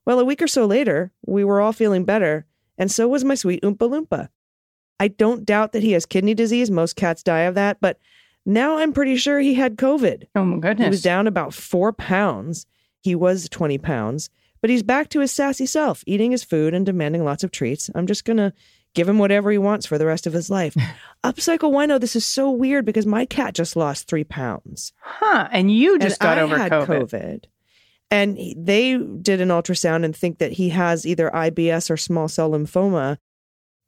[0.06, 2.46] Well, a week or so later, we were all feeling better,
[2.76, 4.28] and so was my sweet Oompa Loompa.
[5.00, 6.70] I don't doubt that he has kidney disease.
[6.70, 7.98] Most cats die of that, but
[8.46, 10.24] now I'm pretty sure he had COVID.
[10.34, 10.86] Oh my goodness.
[10.86, 12.66] He was down about four pounds.
[13.00, 16.86] He was 20 pounds, but he's back to his sassy self, eating his food and
[16.86, 17.90] demanding lots of treats.
[17.94, 18.52] I'm just going to
[18.94, 20.74] give him whatever he wants for the rest of his life.
[21.24, 24.92] Upcycle Wino, this is so weird because my cat just lost three pounds.
[25.00, 25.48] Huh.
[25.52, 27.10] And you just and got I over COVID.
[27.10, 27.44] COVID.
[28.10, 32.50] And they did an ultrasound and think that he has either IBS or small cell
[32.50, 33.18] lymphoma.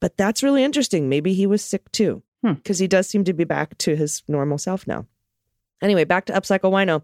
[0.01, 1.09] But that's really interesting.
[1.09, 2.55] Maybe he was sick too, Hmm.
[2.55, 5.07] because he does seem to be back to his normal self now.
[5.83, 7.03] Anyway, back to Upcycle Wino.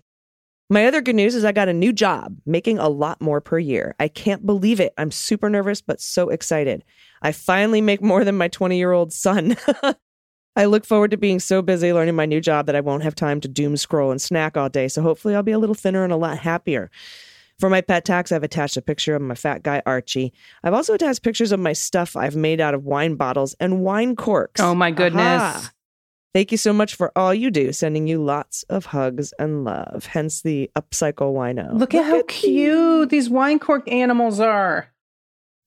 [0.71, 3.59] My other good news is I got a new job, making a lot more per
[3.59, 3.95] year.
[4.01, 4.95] I can't believe it.
[4.97, 6.83] I'm super nervous, but so excited.
[7.21, 9.57] I finally make more than my 20 year old son.
[10.57, 13.15] I look forward to being so busy learning my new job that I won't have
[13.15, 14.89] time to doom scroll and snack all day.
[14.89, 16.91] So hopefully I'll be a little thinner and a lot happier.
[17.59, 20.33] For my pet tax, I've attached a picture of my fat guy Archie.
[20.65, 24.17] I've also attached pictures of my stuff I've made out of wine bottles and wine
[24.17, 24.61] corks.
[24.61, 25.23] Oh my goodness.
[25.23, 25.71] Aha.
[26.35, 30.07] Thank you so much for all you do, sending you lots of hugs and love.
[30.07, 31.79] Hence the upcycle wino.
[31.79, 34.89] Look at how cute these wine cork animals are.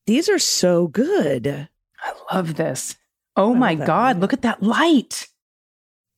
[0.08, 1.68] These are so good.
[2.02, 2.96] I love this.
[3.36, 4.20] Oh my God, wine.
[4.22, 5.28] look at that light.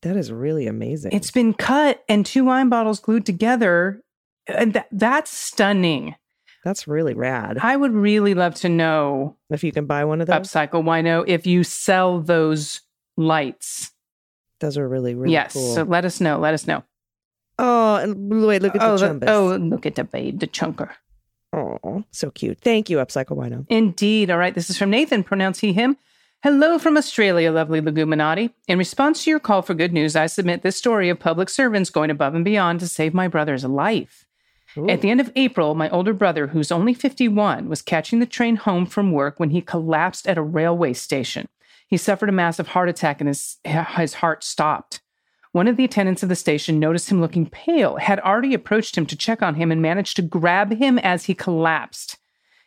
[0.04, 1.12] That is really amazing.
[1.12, 4.02] It's been cut and two wine bottles glued together.
[4.48, 6.16] And that, that's stunning.
[6.64, 7.58] That's really rad.
[7.62, 11.24] I would really love to know, If you can buy one of those, Upcycle Wino,
[11.28, 12.82] if you sell those
[13.18, 13.91] lights.
[14.60, 15.53] Those are really, really yes.
[15.53, 15.76] cool.
[15.76, 16.39] So let us know.
[16.39, 16.84] Let us know.
[17.60, 20.91] oh, and wait, look at oh, the the- oh, look at the babe, the chunker.
[21.53, 22.60] Oh, so cute.
[22.60, 23.66] Thank you, Upcycle Wino.
[23.70, 24.30] Indeed.
[24.30, 24.53] All right.
[24.53, 25.24] This is from Nathan.
[25.24, 25.97] Pronounce he, him.
[26.43, 28.51] Hello from Australia, lovely Leguminati.
[28.68, 31.89] In response to your call for good news, I submit this story of public servants
[31.89, 34.28] going above and beyond to save my brother's life.
[34.88, 38.58] At the end of April, my older brother, who's only 51, was catching the train
[38.58, 41.47] home from work when he collapsed at a railway station.
[41.88, 45.02] He suffered a massive heart attack and his, his heart stopped.
[45.54, 49.06] One of the attendants of the station noticed him looking pale, had already approached him
[49.08, 52.18] to check on him, and managed to grab him as he collapsed.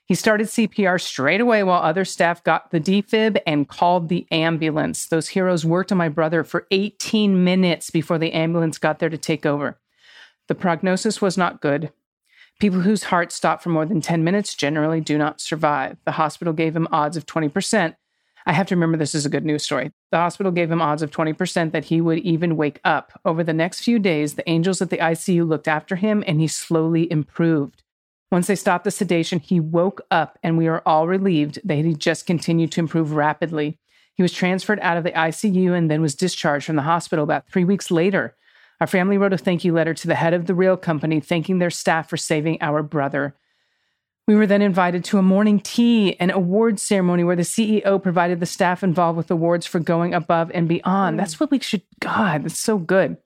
[0.06, 5.06] He started CPR straight away while other staff got the defib and called the ambulance.
[5.06, 9.16] Those heroes worked on my brother for 18 minutes before the ambulance got there to
[9.16, 9.78] take over.
[10.48, 11.92] The prognosis was not good.
[12.58, 15.96] People whose hearts stop for more than 10 minutes generally do not survive.
[16.04, 17.94] The hospital gave him odds of 20%.
[18.46, 19.92] I have to remember this is a good news story.
[20.10, 23.18] The hospital gave him odds of 20% that he would even wake up.
[23.24, 26.48] Over the next few days, the angels at the ICU looked after him and he
[26.48, 27.82] slowly improved.
[28.32, 31.94] Once they stopped the sedation, he woke up and we are all relieved that he
[31.94, 33.78] just continued to improve rapidly.
[34.14, 37.48] He was transferred out of the ICU and then was discharged from the hospital about
[37.48, 38.36] three weeks later.
[38.80, 41.58] Our family wrote a thank you letter to the head of the rail company, thanking
[41.58, 43.34] their staff for saving our brother.
[44.30, 48.38] We were then invited to a morning tea and awards ceremony where the CEO provided
[48.38, 51.18] the staff involved with awards for going above and beyond.
[51.18, 53.16] That's what we should, God, that's so good.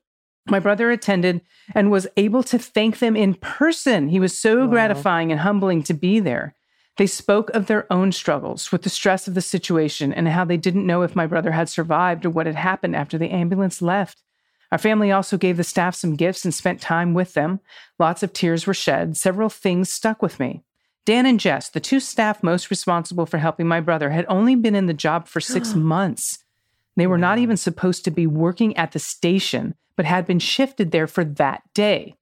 [0.49, 1.41] My brother attended
[1.75, 4.07] and was able to thank them in person.
[4.07, 4.65] He was so Wow.
[4.71, 6.55] gratifying and humbling to be there.
[6.97, 10.57] They spoke of their own struggles with the stress of the situation and how they
[10.57, 14.23] didn't know if my brother had survived or what had happened after the ambulance left.
[14.71, 17.59] Our family also gave the staff some gifts and spent time with them.
[17.99, 19.17] Lots of tears were shed.
[19.17, 20.63] Several things stuck with me.
[21.05, 24.75] Dan and Jess, the two staff most responsible for helping my brother, had only been
[24.75, 26.39] in the job for six months.
[26.95, 30.91] They were not even supposed to be working at the station, but had been shifted
[30.91, 32.15] there for that day.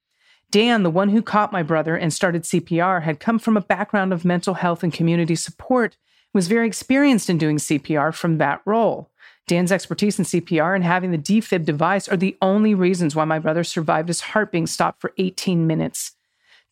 [0.51, 4.13] Dan, the one who caught my brother and started CPR, had come from a background
[4.13, 5.97] of mental health and community support,
[6.33, 9.09] was very experienced in doing CPR from that role.
[9.47, 13.39] Dan's expertise in CPR and having the defib device are the only reasons why my
[13.39, 16.11] brother survived his heart being stopped for 18 minutes.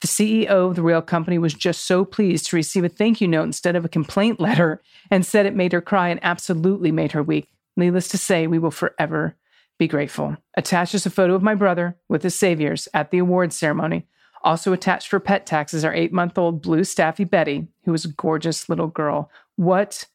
[0.01, 3.27] The CEO of the rail company was just so pleased to receive a thank you
[3.27, 7.11] note instead of a complaint letter and said it made her cry and absolutely made
[7.11, 7.47] her weak.
[7.77, 9.35] Needless to say, we will forever
[9.77, 10.37] be grateful.
[10.55, 14.07] Attached is a photo of my brother with his saviors at the awards ceremony.
[14.43, 18.05] Also attached for pet tax is our eight month old blue staffy Betty, who is
[18.05, 19.29] a gorgeous little girl.
[19.55, 20.05] What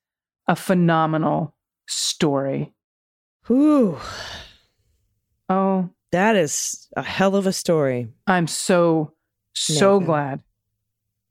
[0.49, 1.55] a phenomenal
[1.87, 2.72] story.
[3.47, 3.99] Whew.
[5.49, 8.09] Oh, That is a hell of a story.
[8.26, 9.12] I'm so,
[9.57, 10.40] so glad.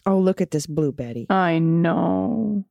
[0.05, 1.25] Oh, look at this blue Betty.
[1.29, 2.65] I know.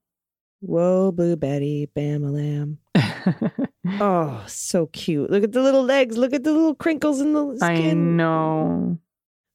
[0.61, 2.79] Whoa, blue Betty, bam a lamb.
[4.01, 5.31] Oh, so cute.
[5.31, 6.17] Look at the little legs.
[6.17, 7.69] Look at the little crinkles in the skin.
[7.71, 8.99] I know.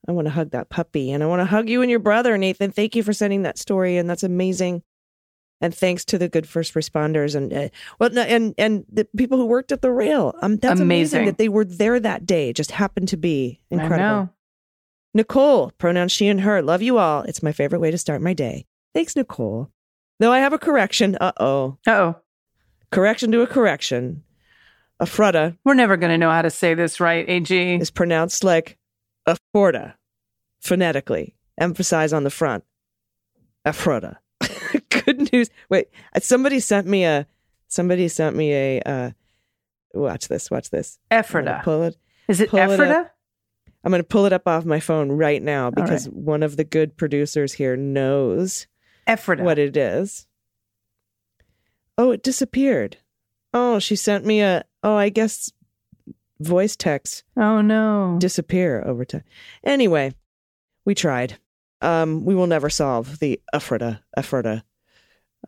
[0.07, 2.37] I want to hug that puppy and I want to hug you and your brother,
[2.37, 2.71] Nathan.
[2.71, 3.97] Thank you for sending that story.
[3.97, 4.83] And that's amazing.
[5.61, 7.69] And thanks to the good first responders and uh,
[7.99, 10.33] well, and and the people who worked at the rail.
[10.41, 11.17] Um, that's amazing.
[11.19, 11.25] Amazing.
[11.25, 12.49] that they were there that day.
[12.49, 14.33] It just happened to be incredible.
[15.13, 16.61] Nicole, pronouns she and her.
[16.61, 17.23] Love you all.
[17.23, 18.65] It's my favorite way to start my day.
[18.93, 19.69] Thanks, Nicole.
[20.19, 21.17] Though I have a correction.
[21.19, 21.77] Uh oh.
[21.87, 22.15] Oh,
[22.91, 24.23] Correction to a correction.
[25.01, 27.75] Afrutta we're never going to know how to say this right, AG.
[27.75, 28.77] is pronounced like
[29.27, 29.93] Afforda,
[30.59, 31.35] phonetically.
[31.57, 32.65] Emphasize on the front.
[33.65, 34.17] Afrota.
[34.89, 35.49] Good news.
[35.69, 37.25] Wait, uh, somebody sent me a.
[37.67, 38.81] Somebody sent me a.
[38.81, 39.11] Uh,
[39.93, 40.51] watch this.
[40.51, 40.99] Watch this.
[41.11, 41.61] Ephrata.
[41.63, 41.97] Pull it.
[42.27, 43.11] Is it Ephrata?
[43.83, 46.15] I'm going to pull it up off my phone right now because right.
[46.15, 48.67] one of the good producers here knows
[49.07, 49.43] Ephrata.
[49.43, 50.27] what it is.
[51.97, 52.97] Oh, it disappeared.
[53.53, 54.63] Oh, she sent me a.
[54.83, 55.51] Oh, I guess
[56.39, 58.17] voice text oh, no.
[58.19, 59.23] disappear over time.
[59.63, 60.13] Anyway,
[60.85, 61.37] we tried.
[61.81, 64.63] Um, we will never solve the Ephrata Ephrata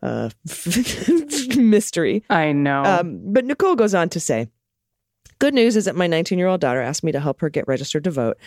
[0.02, 0.30] uh,
[1.56, 2.24] mystery.
[2.30, 2.84] I know.
[2.84, 4.48] Um, but Nicole goes on to say,
[5.38, 7.66] Good news is that my 19 year old daughter asked me to help her get
[7.66, 8.38] registered to vote.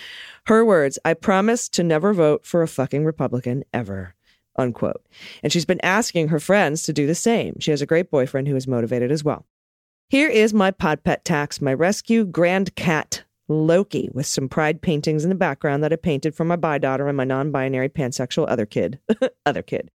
[0.48, 4.16] Her words, I promise to never vote for a fucking Republican ever.
[4.58, 5.06] Unquote.
[5.44, 7.60] And she's been asking her friends to do the same.
[7.60, 9.46] She has a great boyfriend who is motivated as well.
[10.10, 15.24] Here is my pod pet tax, my rescue grand cat, Loki, with some pride paintings
[15.24, 18.46] in the background that I painted for my bi daughter and my non binary pansexual
[18.48, 19.00] other kid.
[19.46, 19.92] other kid.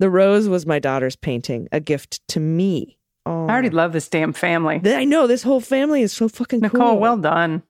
[0.00, 2.98] The rose was my daughter's painting, a gift to me.
[3.26, 3.46] Oh.
[3.46, 4.80] I already love this damn family.
[4.84, 6.98] I know this whole family is so fucking Nicole, cool.
[6.98, 7.62] well done.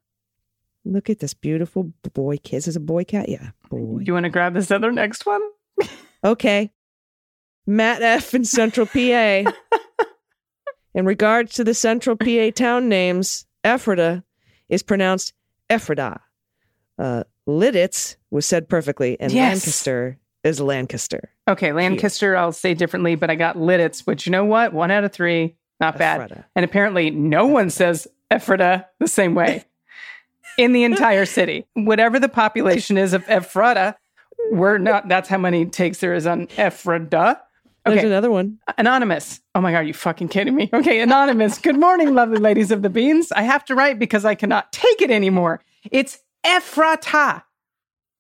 [0.85, 2.67] Look at this beautiful boy cat.
[2.69, 3.29] Is a boy cat?
[3.29, 3.99] Yeah, boy.
[4.03, 5.43] You want to grab this other next one?
[6.23, 6.71] Okay.
[7.67, 8.35] Matt F.
[8.35, 8.99] in Central PA.
[10.95, 14.23] in regards to the Central PA town names, Ephrata
[14.69, 15.33] is pronounced
[15.71, 16.21] Ephrata.
[16.99, 19.65] Uh, Lititz was said perfectly, and Yes.
[19.65, 21.31] Lancaster is Lancaster.
[21.49, 24.73] Okay, Lancaster, I'll say differently, but I got Lititz, which you know what?
[24.73, 25.57] One out of three.
[25.81, 26.21] Not bad.
[26.21, 26.45] Ephrata.
[26.55, 29.65] And apparently, no one says Ephrata the same way
[30.59, 31.67] in the entire city.
[31.75, 33.97] Whatever the population is of Ephrata,
[34.53, 37.41] we're not, that's how many takes there is on Ephrata.
[37.87, 38.59] There's Okay, another one.
[38.77, 39.41] Anonymous.
[39.55, 40.69] Oh my God, are you fucking kidding me?
[40.73, 41.57] Okay, Anonymous.
[41.59, 43.33] Good morning, lovely ladies of the beans.
[43.33, 45.63] I have to write because I cannot take it anymore.
[45.91, 47.43] It's Ephrata.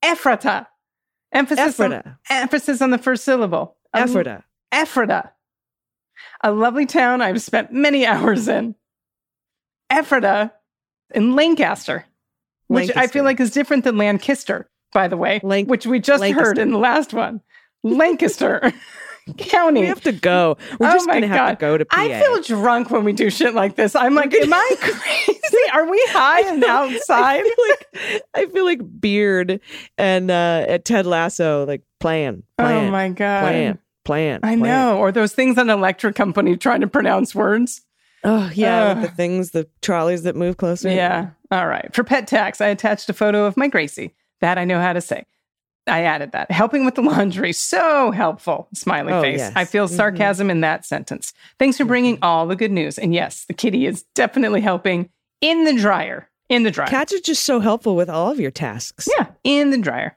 [0.03, 0.67] Ephrata.
[1.33, 3.77] Emphasis, On, emphasis on the first syllable.
[3.95, 4.45] Ephrata.
[4.73, 5.33] Ephrata.
[6.43, 8.75] A lovely town I've spent many hours in.
[9.91, 10.53] Ephrata
[11.15, 12.05] in Lancaster,
[12.69, 16.59] which I feel like is different than Lancaster, by the way, which we just heard
[16.59, 17.41] in the last one.
[17.83, 18.73] Lancaster
[19.39, 19.81] County.
[19.83, 20.57] We have to go.
[20.79, 21.97] We're Oh just going to have to go to PA.
[22.01, 23.95] I feel drunk when we do shit like this.
[23.95, 25.59] I'm like, am I crazy?
[25.73, 27.41] Are we high and outside?
[27.41, 29.61] I feel like I feel like Beard
[29.99, 33.41] and uh, at Ted Lasso, like plan, playing, oh my god!
[33.43, 34.41] Plan, plan.
[34.43, 34.61] I plant.
[34.63, 34.99] know.
[34.99, 37.83] Or those things an electric company trying to pronounce words.
[38.25, 39.03] Oh yeah, Ugh.
[39.03, 40.91] the things, the trolleys that move closer.
[40.91, 41.31] Yeah.
[41.51, 41.93] All right.
[41.95, 44.15] For pet tax, I attached a photo of my Gracie.
[44.41, 45.25] That I know how to say.
[45.91, 46.51] I added that.
[46.51, 47.53] Helping with the laundry.
[47.53, 48.69] So helpful.
[48.75, 49.39] Smiley Oh, face.
[49.39, 49.53] yes.
[49.57, 49.97] I feel Mhm.
[49.97, 51.33] sarcasm in that sentence.
[51.59, 52.99] Thanks for bringing all the good news.
[52.99, 55.09] And yes, the kitty is definitely helping
[55.41, 56.29] in the dryer.
[56.49, 56.89] In the dryer.
[56.89, 59.09] Cats are just so helpful with all of your tasks.
[59.19, 59.27] yeah.
[59.45, 60.17] In the dryer.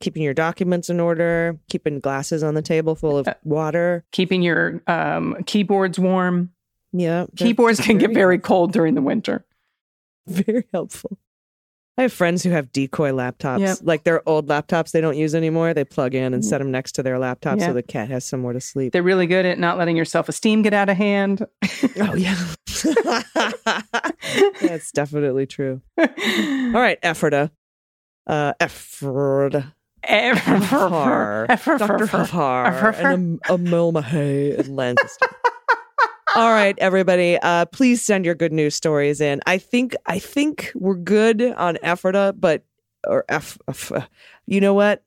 [0.00, 4.04] Keeping your documents in order, keeping glasses on the table full of Uh, water.
[4.12, 6.50] Keeping your um, keyboards warm.
[6.92, 7.26] Yeah.
[7.36, 9.44] Keyboards can get very cold during the winter.
[10.26, 11.18] very helpful.
[12.00, 13.78] I have friends who have decoy laptops, Yep.
[13.82, 15.74] like their old laptops they don't use anymore.
[15.74, 17.66] They plug in and set them next to their laptop Yeah.
[17.66, 18.94] so the cat has somewhere to sleep.
[18.94, 21.44] They're really good at not letting your self esteem get out of hand.
[22.00, 22.38] oh yeah,
[24.62, 25.82] that's definitely true.
[25.98, 26.06] All
[26.72, 27.50] right, Ephrata,
[28.26, 35.26] uh, Ephrata, Har, Doctor Har, and Am- Emil Mahay in Lancaster.
[36.36, 37.38] All right, everybody.
[37.38, 39.40] Uh, please send your good news stories in.
[39.46, 42.64] I think I think we're good on Ephrata, but
[43.06, 43.92] or F, F
[44.46, 45.02] you know what?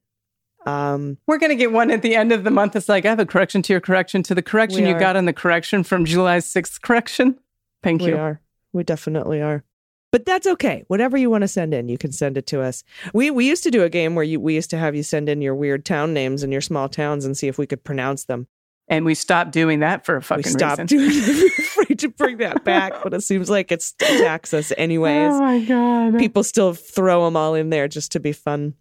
[0.65, 2.75] Um, We're going to get one at the end of the month.
[2.75, 4.99] It's like, I have a correction to your correction to the correction you are.
[4.99, 7.37] got on the correction from July 6th correction.
[7.81, 8.17] Thank we you.
[8.17, 8.41] are.
[8.71, 9.63] We definitely are.
[10.11, 10.83] But that's okay.
[10.87, 12.83] Whatever you want to send in, you can send it to us.
[13.15, 15.27] We we used to do a game where you we used to have you send
[15.27, 18.25] in your weird town names and your small towns and see if we could pronounce
[18.25, 18.47] them.
[18.89, 20.97] And we stopped doing that for a fucking we stopped reason.
[20.97, 21.53] doing it.
[21.77, 25.31] We're afraid to bring that back, but it seems like it still attacks us anyways.
[25.33, 26.19] Oh my God.
[26.19, 28.73] People still throw them all in there just to be fun.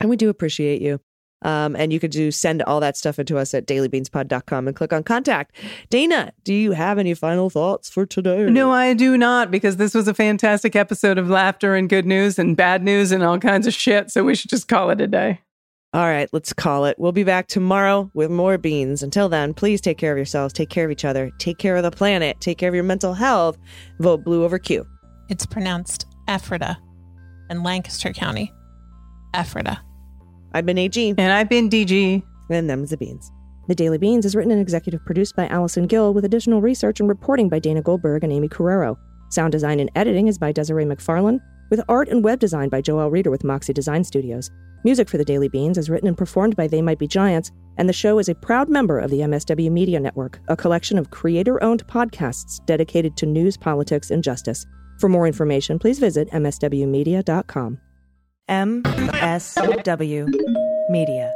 [0.00, 1.00] And we do appreciate you.
[1.42, 4.92] Um, and you could do send all that stuff into us at dailybeanspod.com and click
[4.92, 5.54] on contact.
[5.88, 8.46] Dana, do you have any final thoughts for today?
[8.50, 12.40] No, I do not, because this was a fantastic episode of laughter and good news
[12.40, 14.10] and bad news and all kinds of shit.
[14.10, 15.40] So we should just call it a day.
[15.94, 16.96] All right, let's call it.
[16.98, 19.02] We'll be back tomorrow with more beans.
[19.02, 21.82] Until then, please take care of yourselves, take care of each other, take care of
[21.82, 23.56] the planet, take care of your mental health.
[23.98, 24.86] Vote blue over Q.
[25.30, 26.76] It's pronounced Ephrata
[27.48, 28.52] in Lancaster County.
[29.34, 29.80] Ephrata.
[30.52, 32.22] I've been AG, And I've been DG.
[32.50, 33.30] and them's the beans.
[33.68, 37.08] The Daily Beans is written and executive produced by Allison Gill with additional research and
[37.08, 38.96] reporting by Dana Goldberg and Aimee Carrero.
[39.30, 43.10] Sound design and editing is by Desiree McFarlane, with art and web design by Joel
[43.10, 44.50] Reeder with Moxie Design Studios.
[44.84, 47.88] Music for The Daily Beans is written and performed by They Might Be Giants, and
[47.88, 51.62] the show is a proud member of the MSW Media Network, a collection of creator
[51.62, 54.64] owned podcasts dedicated to news, politics, and justice.
[55.00, 57.78] For more information, please visit MSWmedia.com.
[58.48, 60.28] MSW
[60.90, 61.34] Media.